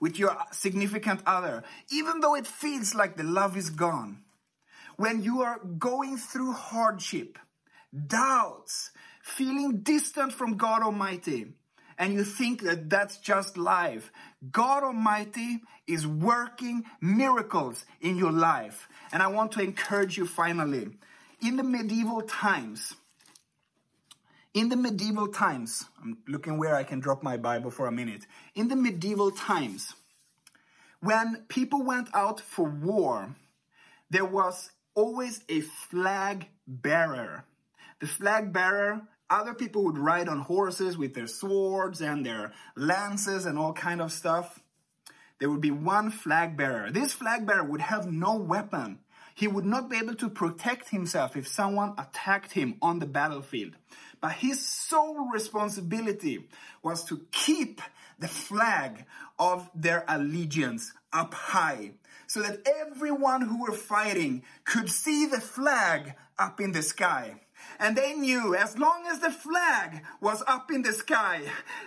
with 0.00 0.18
your 0.18 0.36
significant 0.50 1.20
other, 1.24 1.62
even 1.90 2.20
though 2.20 2.34
it 2.34 2.46
feels 2.46 2.94
like 2.94 3.16
the 3.16 3.22
love 3.22 3.56
is 3.56 3.70
gone, 3.70 4.23
when 4.96 5.22
you 5.22 5.42
are 5.42 5.58
going 5.58 6.16
through 6.16 6.52
hardship, 6.52 7.38
doubts, 8.06 8.90
feeling 9.22 9.80
distant 9.80 10.32
from 10.32 10.56
God 10.56 10.82
Almighty, 10.82 11.52
and 11.98 12.12
you 12.14 12.24
think 12.24 12.62
that 12.62 12.90
that's 12.90 13.18
just 13.18 13.56
life, 13.56 14.10
God 14.50 14.82
Almighty 14.82 15.60
is 15.86 16.06
working 16.06 16.84
miracles 17.00 17.84
in 18.00 18.16
your 18.16 18.32
life. 18.32 18.88
And 19.12 19.22
I 19.22 19.28
want 19.28 19.52
to 19.52 19.62
encourage 19.62 20.16
you 20.16 20.26
finally, 20.26 20.88
in 21.40 21.56
the 21.56 21.62
medieval 21.62 22.22
times, 22.22 22.94
in 24.54 24.68
the 24.68 24.76
medieval 24.76 25.28
times, 25.28 25.84
I'm 26.00 26.18
looking 26.28 26.58
where 26.58 26.76
I 26.76 26.84
can 26.84 27.00
drop 27.00 27.22
my 27.22 27.36
Bible 27.36 27.70
for 27.70 27.86
a 27.86 27.92
minute. 27.92 28.26
In 28.54 28.68
the 28.68 28.76
medieval 28.76 29.32
times, 29.32 29.94
when 31.00 31.44
people 31.48 31.82
went 31.82 32.08
out 32.14 32.40
for 32.40 32.64
war, 32.64 33.34
there 34.10 34.24
was 34.24 34.70
always 34.94 35.42
a 35.48 35.60
flag 35.60 36.46
bearer. 36.66 37.44
The 38.00 38.06
flag 38.06 38.52
bearer, 38.52 39.02
other 39.30 39.54
people 39.54 39.84
would 39.84 39.98
ride 39.98 40.28
on 40.28 40.40
horses 40.40 40.96
with 40.96 41.14
their 41.14 41.26
swords 41.26 42.00
and 42.00 42.24
their 42.24 42.52
lances 42.76 43.46
and 43.46 43.58
all 43.58 43.72
kind 43.72 44.00
of 44.00 44.12
stuff. 44.12 44.60
There 45.38 45.50
would 45.50 45.60
be 45.60 45.70
one 45.70 46.10
flag 46.10 46.56
bearer. 46.56 46.90
This 46.90 47.12
flag 47.12 47.46
bearer 47.46 47.64
would 47.64 47.80
have 47.80 48.10
no 48.10 48.36
weapon. 48.36 49.00
He 49.34 49.48
would 49.48 49.64
not 49.64 49.90
be 49.90 49.96
able 49.96 50.14
to 50.16 50.28
protect 50.28 50.90
himself 50.90 51.36
if 51.36 51.48
someone 51.48 51.94
attacked 51.98 52.52
him 52.52 52.76
on 52.80 53.00
the 53.00 53.06
battlefield. 53.06 53.72
But 54.20 54.32
his 54.32 54.64
sole 54.64 55.28
responsibility 55.32 56.48
was 56.82 57.04
to 57.06 57.26
keep 57.32 57.82
the 58.18 58.28
flag 58.28 59.04
of 59.38 59.68
their 59.74 60.04
allegiance 60.06 60.92
up 61.12 61.34
high 61.34 61.92
so 62.34 62.42
that 62.42 62.66
everyone 62.80 63.42
who 63.42 63.62
were 63.62 63.70
fighting 63.70 64.42
could 64.64 64.90
see 64.90 65.24
the 65.24 65.40
flag 65.40 66.14
up 66.36 66.60
in 66.60 66.72
the 66.72 66.82
sky. 66.82 67.40
And 67.78 67.96
they 67.96 68.12
knew 68.14 68.56
as 68.56 68.76
long 68.76 69.04
as 69.06 69.20
the 69.20 69.30
flag 69.30 70.02
was 70.20 70.42
up 70.48 70.68
in 70.72 70.82
the 70.82 70.92
sky, 70.92 71.42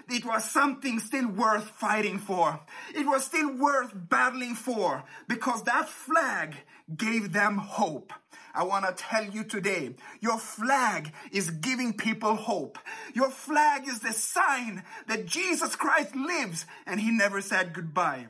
it 0.10 0.23
was 0.23 0.49
something 0.49 0.99
still 0.99 1.27
worth 1.27 1.67
fighting 1.71 2.17
for. 2.17 2.62
It 2.95 3.05
was 3.05 3.25
still 3.25 3.57
worth 3.57 3.91
battling 3.93 4.55
for 4.55 5.03
because 5.27 5.63
that 5.63 5.89
flag 5.89 6.55
gave 6.95 7.33
them 7.33 7.57
hope. 7.57 8.13
I 8.55 8.63
want 8.63 8.86
to 8.86 9.03
tell 9.03 9.25
you 9.25 9.43
today, 9.43 9.95
your 10.21 10.39
flag 10.39 11.12
is 11.33 11.49
giving 11.49 11.91
people 11.91 12.36
hope. 12.36 12.79
Your 13.13 13.29
flag 13.29 13.86
is 13.86 13.99
the 13.99 14.13
sign 14.13 14.83
that 15.10 15.25
Jesus 15.25 15.75
Christ 15.75 16.15
lives 16.15 16.65
and 16.86 17.01
he 17.01 17.12
never 17.12 17.41
said 17.41 17.73
goodbye. 17.73 18.27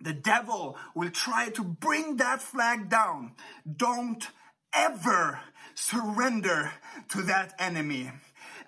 The 0.00 0.12
devil 0.12 0.76
will 0.94 1.10
try 1.10 1.48
to 1.50 1.64
bring 1.64 2.16
that 2.16 2.42
flag 2.42 2.88
down. 2.88 3.32
Don't 3.76 4.26
ever 4.72 5.40
surrender 5.74 6.72
to 7.10 7.22
that 7.22 7.54
enemy. 7.58 8.10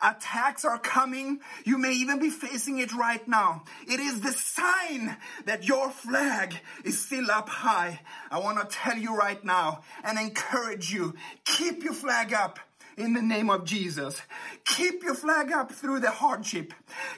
Attacks 0.00 0.64
are 0.64 0.78
coming. 0.78 1.40
You 1.64 1.76
may 1.76 1.92
even 1.92 2.20
be 2.20 2.30
facing 2.30 2.78
it 2.78 2.94
right 2.94 3.26
now. 3.26 3.64
It 3.86 3.98
is 4.00 4.20
the 4.20 4.32
sign 4.32 5.16
that 5.44 5.66
your 5.66 5.90
flag 5.90 6.54
is 6.84 7.04
still 7.04 7.30
up 7.30 7.48
high. 7.48 8.00
I 8.30 8.38
want 8.38 8.58
to 8.58 8.76
tell 8.76 8.96
you 8.96 9.16
right 9.16 9.42
now 9.44 9.82
and 10.04 10.18
encourage 10.18 10.92
you 10.92 11.14
keep 11.44 11.82
your 11.82 11.94
flag 11.94 12.32
up 12.32 12.58
in 12.98 13.14
the 13.14 13.22
name 13.22 13.48
of 13.48 13.64
Jesus. 13.64 14.20
Keep 14.64 15.02
your 15.02 15.14
flag 15.14 15.52
up 15.52 15.72
through 15.72 16.00
the 16.00 16.10
hardship. 16.10 16.74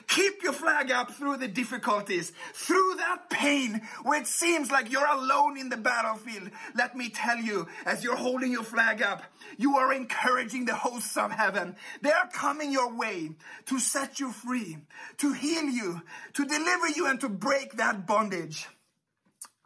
Keep 0.07 0.43
your 0.43 0.53
flag 0.53 0.91
up 0.91 1.11
through 1.11 1.37
the 1.37 1.47
difficulties, 1.47 2.31
through 2.53 2.95
that 2.97 3.29
pain 3.29 3.81
where 4.03 4.19
it 4.19 4.27
seems 4.27 4.71
like 4.71 4.91
you're 4.91 5.05
alone 5.05 5.57
in 5.57 5.69
the 5.69 5.77
battlefield. 5.77 6.49
Let 6.75 6.95
me 6.95 7.09
tell 7.09 7.37
you, 7.37 7.67
as 7.85 8.03
you're 8.03 8.15
holding 8.15 8.51
your 8.51 8.63
flag 8.63 9.01
up, 9.01 9.23
you 9.57 9.77
are 9.77 9.93
encouraging 9.93 10.65
the 10.65 10.75
hosts 10.75 11.17
of 11.17 11.31
heaven. 11.31 11.75
They 12.01 12.11
are 12.11 12.29
coming 12.31 12.71
your 12.71 12.95
way 12.95 13.31
to 13.65 13.79
set 13.79 14.19
you 14.19 14.31
free, 14.31 14.77
to 15.17 15.33
heal 15.33 15.65
you, 15.65 16.01
to 16.33 16.45
deliver 16.45 16.89
you, 16.89 17.07
and 17.07 17.19
to 17.21 17.29
break 17.29 17.73
that 17.73 18.05
bondage. 18.05 18.67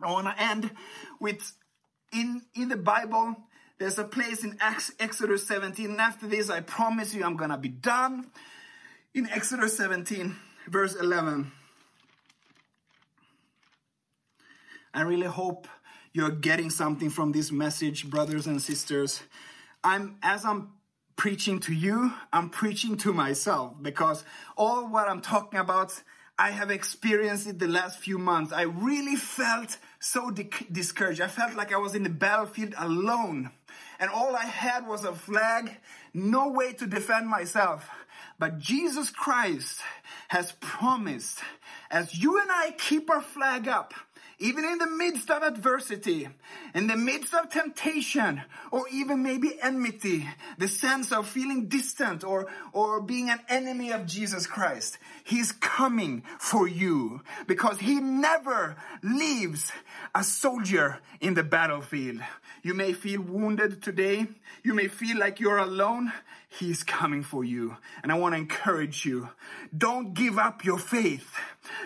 I 0.01 0.11
want 0.11 0.27
to 0.27 0.41
end 0.41 0.71
with 1.19 1.53
in, 2.11 2.41
in 2.53 2.69
the 2.69 2.77
Bible, 2.77 3.35
there's 3.77 3.99
a 3.99 4.05
place 4.05 4.43
in 4.43 4.57
Exodus 4.99 5.45
17. 5.47 5.91
And 5.91 6.01
after 6.01 6.27
this, 6.27 6.49
I 6.49 6.61
promise 6.61 7.13
you 7.13 7.23
I'm 7.23 7.35
going 7.35 7.49
to 7.49 7.57
be 7.57 7.69
done. 7.69 8.31
In 9.13 9.29
Exodus 9.29 9.77
17, 9.77 10.35
verse 10.67 10.95
11. 10.95 11.51
I 14.93 15.01
really 15.01 15.27
hope 15.27 15.67
you're 16.13 16.31
getting 16.31 16.69
something 16.69 17.09
from 17.09 17.33
this 17.33 17.51
message, 17.51 18.09
brothers 18.09 18.47
and 18.47 18.61
sisters. 18.61 19.21
I'm, 19.83 20.17
as 20.23 20.45
I'm 20.45 20.69
preaching 21.17 21.59
to 21.61 21.73
you, 21.73 22.13
I'm 22.31 22.49
preaching 22.49 22.95
to 22.97 23.13
myself 23.13 23.81
because 23.81 24.23
all 24.57 24.87
what 24.87 25.09
I'm 25.09 25.21
talking 25.21 25.59
about, 25.59 26.01
I 26.37 26.51
have 26.51 26.71
experienced 26.71 27.47
it 27.47 27.59
the 27.59 27.67
last 27.67 27.99
few 27.99 28.17
months. 28.17 28.51
I 28.51 28.63
really 28.63 29.15
felt 29.15 29.77
so 29.99 30.31
discouraged. 30.31 31.21
I 31.21 31.27
felt 31.27 31.55
like 31.55 31.73
I 31.73 31.77
was 31.77 31.95
in 31.95 32.03
the 32.03 32.09
battlefield 32.09 32.73
alone 32.77 33.51
and 33.99 34.09
all 34.09 34.35
I 34.35 34.45
had 34.45 34.87
was 34.87 35.03
a 35.03 35.13
flag, 35.13 35.77
no 36.13 36.49
way 36.49 36.73
to 36.73 36.87
defend 36.87 37.27
myself. 37.27 37.89
But 38.37 38.59
Jesus 38.59 39.09
Christ 39.09 39.79
has 40.27 40.53
promised, 40.59 41.39
as 41.89 42.15
you 42.15 42.39
and 42.39 42.49
I 42.51 42.71
keep 42.77 43.09
our 43.09 43.21
flag 43.21 43.67
up, 43.67 43.93
even 44.39 44.65
in 44.65 44.77
the 44.77 44.87
midst 44.87 45.31
of 45.31 45.43
adversity, 45.43 46.27
in 46.73 46.87
the 46.87 46.97
midst 46.97 47.33
of 47.33 47.49
temptation, 47.49 48.41
or 48.71 48.85
even 48.91 49.23
maybe 49.23 49.57
enmity, 49.61 50.27
the 50.57 50.67
sense 50.67 51.11
of 51.11 51.27
feeling 51.27 51.67
distant 51.67 52.23
or, 52.23 52.47
or 52.73 53.01
being 53.01 53.29
an 53.29 53.39
enemy 53.47 53.91
of 53.91 54.05
Jesus 54.05 54.45
Christ, 54.45 54.97
He's 55.23 55.51
coming 55.51 56.23
for 56.37 56.67
you 56.67 57.21
because 57.47 57.79
He 57.79 57.95
never 57.95 58.75
leaves 59.01 59.71
a 60.13 60.23
soldier 60.23 60.99
in 61.21 61.33
the 61.33 61.43
battlefield. 61.43 62.21
You 62.61 62.73
may 62.73 62.93
feel 62.93 63.21
wounded 63.21 63.81
today. 63.81 64.27
You 64.63 64.73
may 64.73 64.87
feel 64.87 65.17
like 65.19 65.39
you're 65.39 65.57
alone. 65.57 66.11
He's 66.49 66.83
coming 66.83 67.21
for 67.21 67.43
you. 67.43 67.77
And 68.01 68.11
I 68.11 68.15
want 68.15 68.33
to 68.33 68.39
encourage 68.39 69.05
you. 69.05 69.29
Don't 69.77 70.13
give 70.13 70.39
up 70.39 70.63
your 70.63 70.79
faith. 70.79 71.35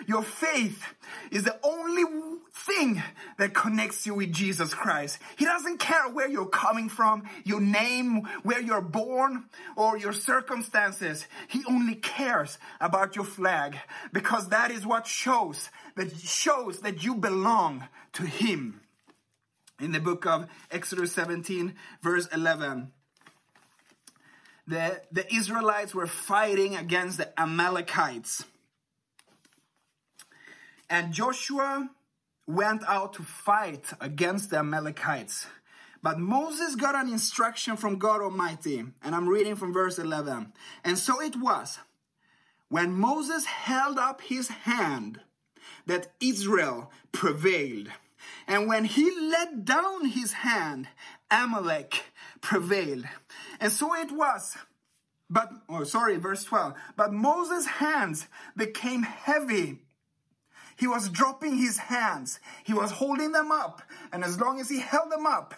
Your 0.06 0.22
faith 0.22 0.82
is 1.30 1.44
the 1.44 1.58
only 1.62 2.04
thing 2.52 3.02
that 3.38 3.54
connects 3.54 4.06
you 4.06 4.14
with 4.14 4.32
Jesus 4.32 4.74
Christ. 4.74 5.18
He 5.36 5.44
doesn't 5.44 5.78
care 5.78 6.08
where 6.08 6.28
you're 6.28 6.46
coming 6.46 6.88
from, 6.88 7.24
your 7.44 7.60
name, 7.60 8.22
where 8.42 8.60
you're 8.60 8.80
born, 8.80 9.44
or 9.76 9.96
your 9.96 10.12
circumstances. 10.12 11.26
He 11.48 11.62
only 11.68 11.94
cares 11.94 12.58
about 12.80 13.16
your 13.16 13.24
flag 13.24 13.76
because 14.12 14.48
that 14.48 14.70
is 14.70 14.86
what 14.86 15.06
shows 15.06 15.70
that 15.96 16.16
shows 16.16 16.80
that 16.80 17.02
you 17.04 17.14
belong 17.14 17.84
to 18.14 18.24
him. 18.24 18.80
In 19.80 19.92
the 19.92 20.00
book 20.00 20.26
of 20.26 20.46
Exodus 20.70 21.12
17 21.12 21.74
verse 22.02 22.28
11, 22.32 22.92
the, 24.66 25.00
the 25.10 25.34
Israelites 25.34 25.94
were 25.94 26.06
fighting 26.06 26.76
against 26.76 27.18
the 27.18 27.40
Amalekites. 27.40 28.44
And 30.90 31.12
Joshua 31.12 31.88
went 32.48 32.82
out 32.88 33.12
to 33.14 33.22
fight 33.22 33.86
against 34.00 34.50
the 34.50 34.58
Amalekites. 34.58 35.46
But 36.02 36.18
Moses 36.18 36.74
got 36.74 36.96
an 36.96 37.08
instruction 37.10 37.76
from 37.76 37.98
God 37.98 38.20
Almighty, 38.20 38.84
and 39.02 39.14
I'm 39.14 39.28
reading 39.28 39.54
from 39.54 39.72
verse 39.72 39.98
11. 39.98 40.52
And 40.84 40.98
so 40.98 41.22
it 41.22 41.36
was, 41.36 41.78
when 42.68 42.92
Moses 42.92 43.44
held 43.44 43.98
up 43.98 44.20
his 44.22 44.48
hand, 44.48 45.20
that 45.86 46.12
Israel 46.20 46.90
prevailed. 47.12 47.88
And 48.48 48.66
when 48.66 48.84
he 48.84 49.10
let 49.28 49.64
down 49.64 50.06
his 50.06 50.32
hand, 50.32 50.88
Amalek 51.30 52.02
prevailed. 52.40 53.04
And 53.60 53.72
so 53.72 53.94
it 53.94 54.10
was. 54.10 54.56
But, 55.28 55.50
oh, 55.68 55.84
sorry, 55.84 56.16
verse 56.16 56.42
12. 56.44 56.74
But 56.96 57.12
Moses' 57.12 57.66
hands 57.66 58.26
became 58.56 59.02
heavy 59.02 59.78
he 60.80 60.86
was 60.86 61.10
dropping 61.10 61.58
his 61.58 61.76
hands. 61.76 62.40
He 62.64 62.72
was 62.72 62.90
holding 62.90 63.32
them 63.32 63.52
up. 63.52 63.82
And 64.12 64.24
as 64.24 64.40
long 64.40 64.60
as 64.60 64.70
he 64.70 64.80
held 64.80 65.12
them 65.12 65.26
up, 65.26 65.54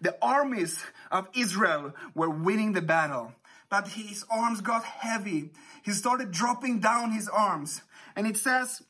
the 0.00 0.16
armies 0.22 0.82
of 1.10 1.28
Israel 1.34 1.92
were 2.14 2.30
winning 2.30 2.72
the 2.72 2.80
battle. 2.80 3.34
But 3.68 3.88
his 3.88 4.24
arms 4.30 4.62
got 4.62 4.82
heavy. 4.82 5.50
He 5.82 5.90
started 5.90 6.30
dropping 6.30 6.80
down 6.80 7.12
his 7.12 7.28
arms. 7.28 7.82
And 8.16 8.26
it 8.26 8.38
says, 8.38 8.82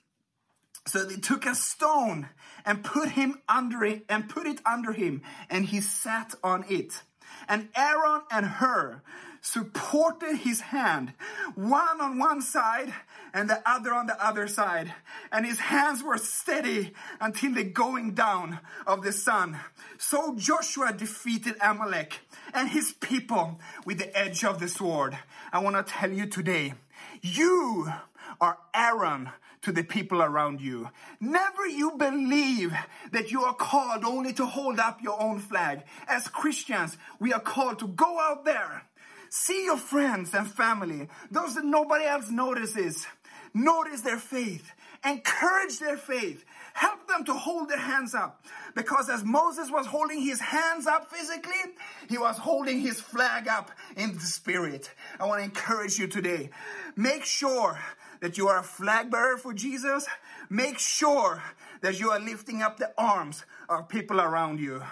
so 0.87 1.05
they 1.05 1.16
took 1.16 1.47
a 1.47 1.55
stone 1.57 2.29
and 2.64 2.85
put 2.85 3.09
him 3.11 3.40
under 3.49 3.85
it 3.85 4.05
and 4.09 4.29
put 4.29 4.47
it 4.47 4.61
under 4.64 4.92
him 4.92 5.23
and 5.51 5.64
he 5.64 5.81
sat 5.81 6.33
on 6.45 6.64
it. 6.68 7.03
And 7.49 7.68
Aaron 7.75 8.21
and 8.31 8.47
Hur 8.47 9.03
supported 9.43 10.37
his 10.37 10.61
hand, 10.61 11.13
one 11.55 12.01
on 12.01 12.17
one 12.19 12.41
side 12.41 12.95
and 13.35 13.51
the 13.51 13.61
other 13.69 13.93
on 13.93 14.07
the 14.07 14.25
other 14.25 14.47
side. 14.47 14.95
And 15.31 15.45
his 15.45 15.59
hands 15.59 16.03
were 16.03 16.17
steady 16.17 16.93
until 17.21 17.53
the 17.53 17.65
going 17.65 18.15
down 18.15 18.61
of 18.87 19.03
the 19.03 19.13
sun. 19.13 19.59
So 19.99 20.35
Joshua 20.37 20.93
defeated 20.93 21.57
Amalek 21.61 22.21
and 22.55 22.69
his 22.69 22.93
people 22.93 23.61
with 23.85 23.99
the 23.99 24.17
edge 24.17 24.45
of 24.45 24.61
the 24.61 24.69
sword. 24.69 25.19
I 25.53 25.59
want 25.59 25.77
to 25.77 25.93
tell 25.93 26.11
you 26.11 26.27
today, 26.27 26.75
you 27.21 27.93
are 28.41 28.59
Aaron 28.73 29.31
to 29.63 29.73
the 29.73 29.85
people 29.85 30.21
around 30.23 30.61
you. 30.61 30.91
Never 31.21 31.67
you 31.67 31.93
believe 31.93 32.75
that 33.13 33.31
you 33.31 33.43
are 33.45 33.55
called 33.55 34.05
only 34.05 34.33
to 34.35 34.45
hold 34.45 34.79
up 34.79 35.01
your 35.03 35.21
own 35.21 35.39
flag. 35.39 35.83
As 36.09 36.29
Christians, 36.29 36.97
we 37.21 37.33
are 37.33 37.41
called 37.41 37.79
to 37.79 37.87
go 37.87 38.19
out 38.21 38.45
there, 38.45 38.83
see 39.33 39.64
your 39.64 39.79
friends 39.79 40.35
and 40.35 40.47
family, 40.47 41.09
those 41.31 41.55
that 41.55 41.64
nobody 41.64 42.05
else 42.05 42.31
notices, 42.31 43.07
notice 43.55 44.03
their 44.03 44.18
faith, 44.18 44.73
encourage 45.03 45.79
their 45.79 45.97
faith, 45.97 46.45
help 46.75 47.09
them 47.09 47.25
to 47.25 47.33
hold 47.33 47.71
their 47.71 47.79
hands 47.79 48.14
up. 48.14 48.45
Because 48.75 49.09
as 49.09 49.25
Moses 49.25 49.71
was 49.71 49.87
holding 49.87 50.21
his 50.21 50.38
hands 50.38 50.87
up 50.87 51.11
physically, 51.11 51.73
he 52.11 52.18
was 52.18 52.37
holding 52.37 52.81
his 52.81 53.01
flag 53.01 53.49
up 53.49 53.71
in 53.97 54.12
the 54.12 54.21
spirit. 54.21 54.90
I 55.18 55.25
want 55.25 55.40
to 55.40 55.45
encourage 55.45 55.99
you 55.99 56.09
today. 56.09 56.51
Make 56.95 57.25
sure 57.25 57.81
that 58.21 58.37
you 58.37 58.49
are 58.49 58.59
a 58.59 58.62
flag 58.62 59.11
bearer 59.11 59.38
for 59.38 59.55
Jesus, 59.55 60.07
make 60.51 60.79
sure 60.79 61.42
that 61.81 61.99
you 61.99 62.11
are 62.11 62.21
lifting 62.21 62.61
up 62.61 62.77
the 62.77 62.92
arms 62.99 63.47
of 63.71 63.88
people 63.88 64.21
around 64.21 64.61
you. 64.61 64.83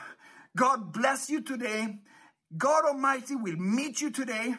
God 0.56 0.94
bless 0.94 1.28
you 1.28 1.42
today. 1.42 1.98
God 2.56 2.84
Almighty 2.84 3.36
will 3.36 3.56
meet 3.56 4.00
you 4.00 4.10
today 4.10 4.54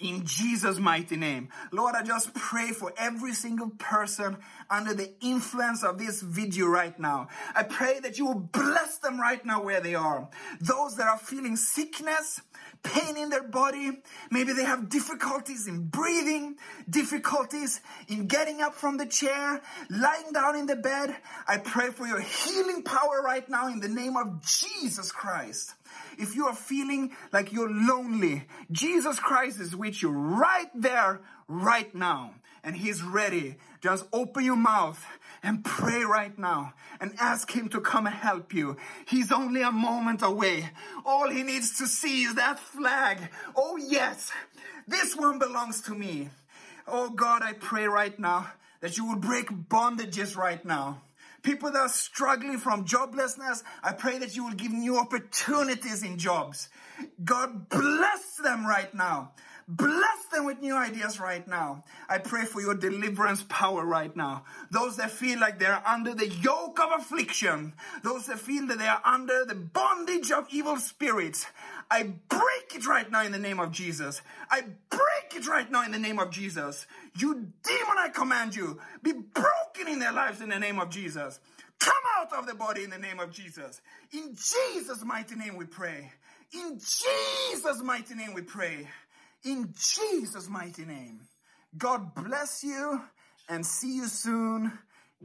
in 0.00 0.24
Jesus' 0.24 0.78
mighty 0.78 1.16
name. 1.16 1.48
Lord, 1.70 1.94
I 1.94 2.02
just 2.02 2.34
pray 2.34 2.72
for 2.72 2.92
every 2.98 3.32
single 3.32 3.70
person 3.70 4.36
under 4.68 4.94
the 4.94 5.12
influence 5.20 5.84
of 5.84 5.98
this 5.98 6.20
video 6.20 6.66
right 6.66 6.98
now. 6.98 7.28
I 7.54 7.62
pray 7.62 8.00
that 8.00 8.18
you 8.18 8.26
will 8.26 8.40
bless 8.40 8.98
them 8.98 9.20
right 9.20 9.44
now 9.44 9.62
where 9.62 9.80
they 9.80 9.94
are. 9.94 10.28
Those 10.60 10.96
that 10.96 11.08
are 11.08 11.18
feeling 11.18 11.56
sickness, 11.56 12.40
pain 12.82 13.16
in 13.16 13.28
their 13.28 13.42
body, 13.42 14.02
maybe 14.30 14.52
they 14.52 14.64
have 14.64 14.88
difficulties 14.88 15.68
in 15.68 15.86
breathing, 15.86 16.56
difficulties 16.88 17.80
in 18.08 18.26
getting 18.26 18.60
up 18.60 18.74
from 18.74 18.96
the 18.96 19.06
chair, 19.06 19.60
lying 19.88 20.32
down 20.32 20.56
in 20.56 20.66
the 20.66 20.76
bed. 20.76 21.14
I 21.46 21.58
pray 21.58 21.90
for 21.90 22.06
your 22.06 22.20
healing 22.20 22.82
power 22.82 23.22
right 23.24 23.48
now 23.48 23.68
in 23.68 23.80
the 23.80 23.88
name 23.88 24.16
of 24.16 24.42
Jesus 24.44 25.12
Christ. 25.12 25.74
If 26.18 26.36
you 26.36 26.46
are 26.46 26.54
feeling 26.54 27.12
like 27.32 27.52
you're 27.52 27.70
lonely, 27.70 28.44
Jesus 28.70 29.18
Christ 29.18 29.60
is 29.60 29.76
with 29.76 30.02
you 30.02 30.10
right 30.10 30.70
there, 30.74 31.20
right 31.48 31.94
now. 31.94 32.34
And 32.64 32.76
He's 32.76 33.02
ready. 33.02 33.56
Just 33.80 34.06
open 34.12 34.44
your 34.44 34.56
mouth 34.56 35.04
and 35.42 35.64
pray 35.64 36.04
right 36.04 36.38
now 36.38 36.74
and 37.00 37.12
ask 37.18 37.50
Him 37.50 37.68
to 37.70 37.80
come 37.80 38.06
and 38.06 38.14
help 38.14 38.54
you. 38.54 38.76
He's 39.06 39.32
only 39.32 39.62
a 39.62 39.72
moment 39.72 40.22
away. 40.22 40.70
All 41.04 41.28
He 41.28 41.42
needs 41.42 41.78
to 41.78 41.86
see 41.86 42.22
is 42.22 42.36
that 42.36 42.60
flag. 42.60 43.18
Oh, 43.56 43.76
yes, 43.76 44.30
this 44.86 45.16
one 45.16 45.38
belongs 45.38 45.80
to 45.82 45.94
me. 45.94 46.28
Oh, 46.86 47.10
God, 47.10 47.42
I 47.42 47.52
pray 47.52 47.86
right 47.86 48.16
now 48.18 48.52
that 48.80 48.96
you 48.96 49.06
will 49.06 49.18
break 49.18 49.50
bondages 49.50 50.36
right 50.36 50.64
now. 50.64 51.00
People 51.42 51.72
that 51.72 51.78
are 51.78 51.88
struggling 51.88 52.58
from 52.58 52.84
joblessness, 52.84 53.62
I 53.82 53.92
pray 53.92 54.18
that 54.18 54.36
you 54.36 54.44
will 54.44 54.54
give 54.54 54.72
new 54.72 54.96
opportunities 54.96 56.02
in 56.02 56.16
jobs. 56.16 56.68
God 57.24 57.68
bless 57.68 58.36
them 58.36 58.64
right 58.64 58.92
now. 58.94 59.32
Bless 59.68 60.26
them 60.32 60.44
with 60.44 60.60
new 60.60 60.76
ideas 60.76 61.20
right 61.20 61.46
now. 61.46 61.84
I 62.08 62.18
pray 62.18 62.44
for 62.44 62.60
your 62.60 62.74
deliverance 62.74 63.44
power 63.48 63.84
right 63.84 64.14
now. 64.14 64.44
Those 64.70 64.96
that 64.96 65.10
feel 65.10 65.38
like 65.40 65.58
they're 65.58 65.82
under 65.86 66.14
the 66.14 66.28
yoke 66.28 66.78
of 66.80 67.00
affliction, 67.00 67.74
those 68.02 68.26
that 68.26 68.38
feel 68.38 68.66
that 68.66 68.78
they 68.78 68.86
are 68.86 69.00
under 69.04 69.44
the 69.44 69.54
bondage 69.54 70.30
of 70.30 70.46
evil 70.50 70.76
spirits, 70.76 71.46
I 71.92 72.04
break 72.04 72.74
it 72.74 72.86
right 72.86 73.10
now 73.10 73.22
in 73.22 73.32
the 73.32 73.38
name 73.38 73.60
of 73.60 73.70
Jesus. 73.70 74.22
I 74.50 74.62
break 74.62 75.36
it 75.36 75.46
right 75.46 75.70
now 75.70 75.84
in 75.84 75.92
the 75.92 75.98
name 75.98 76.18
of 76.18 76.30
Jesus. 76.30 76.86
You 77.18 77.34
demon, 77.34 77.98
I 77.98 78.08
command 78.08 78.56
you, 78.56 78.80
be 79.02 79.12
broken 79.12 79.88
in 79.88 79.98
their 79.98 80.10
lives 80.10 80.40
in 80.40 80.48
the 80.48 80.58
name 80.58 80.78
of 80.78 80.88
Jesus. 80.88 81.38
Come 81.78 81.92
out 82.16 82.32
of 82.32 82.46
the 82.46 82.54
body 82.54 82.82
in 82.82 82.88
the 82.88 82.98
name 82.98 83.20
of 83.20 83.30
Jesus. 83.30 83.82
In 84.10 84.34
Jesus' 84.34 85.04
mighty 85.04 85.34
name 85.34 85.54
we 85.58 85.66
pray. 85.66 86.10
In 86.54 86.78
Jesus' 86.78 87.82
mighty 87.82 88.14
name 88.14 88.32
we 88.32 88.40
pray. 88.40 88.88
In 89.44 89.74
Jesus' 89.76 90.48
mighty 90.48 90.86
name. 90.86 91.20
God 91.76 92.14
bless 92.14 92.64
you 92.64 93.02
and 93.50 93.66
see 93.66 93.96
you 93.96 94.06
soon 94.06 94.72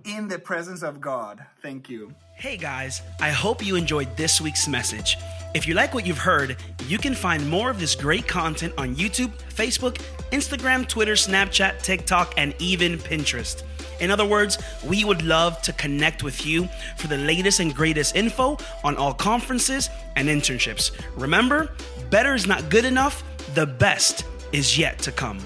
in 0.04 0.28
the 0.28 0.40
presence 0.40 0.84
of 0.84 1.00
God. 1.00 1.46
Thank 1.62 1.90
you. 1.90 2.14
Hey 2.36 2.58
guys, 2.58 3.02
I 3.22 3.30
hope 3.30 3.66
you 3.66 3.78
enjoyed 3.78 4.18
this 4.18 4.42
week's 4.42 4.68
message. 4.68 5.18
If 5.54 5.68
you 5.68 5.74
like 5.74 5.94
what 5.94 6.06
you've 6.06 6.18
heard, 6.18 6.58
you 6.88 6.98
can 6.98 7.16
find 7.16 7.50
more 7.50 7.70
of 7.70 7.80
this 7.80 7.96
great 7.96 8.28
content 8.28 8.74
on 8.78 8.96
YouTube, 8.96 9.32
Facebook, 9.54 10.02
Instagram, 10.32 10.88
Twitter, 10.88 11.14
Snapchat, 11.14 11.82
TikTok, 11.82 12.34
and 12.38 12.54
even 12.60 12.98
Pinterest. 12.98 13.64
In 14.00 14.12
other 14.12 14.26
words, 14.26 14.58
we 14.86 15.04
would 15.04 15.24
love 15.24 15.62
to 15.64 15.74
connect 15.74 16.22
with 16.22 16.46
you 16.46 16.70
for 16.98 17.08
the 17.08 17.18
latest 17.18 17.60
and 17.60 17.74
greatest 17.74 18.16
info 18.16 18.58
on 18.84 18.96
all 18.98 19.14
conferences 19.14 19.90
and 20.16 20.28
internships. 20.28 20.92
Remember, 21.16 21.72
better 22.10 22.36
is 22.36 22.46
not 22.46 22.70
good 22.70 22.86
enough, 22.86 23.24
the 23.56 23.66
best 23.66 24.26
is 24.52 24.78
yet 24.78 25.00
to 25.00 25.12
come. 25.12 25.40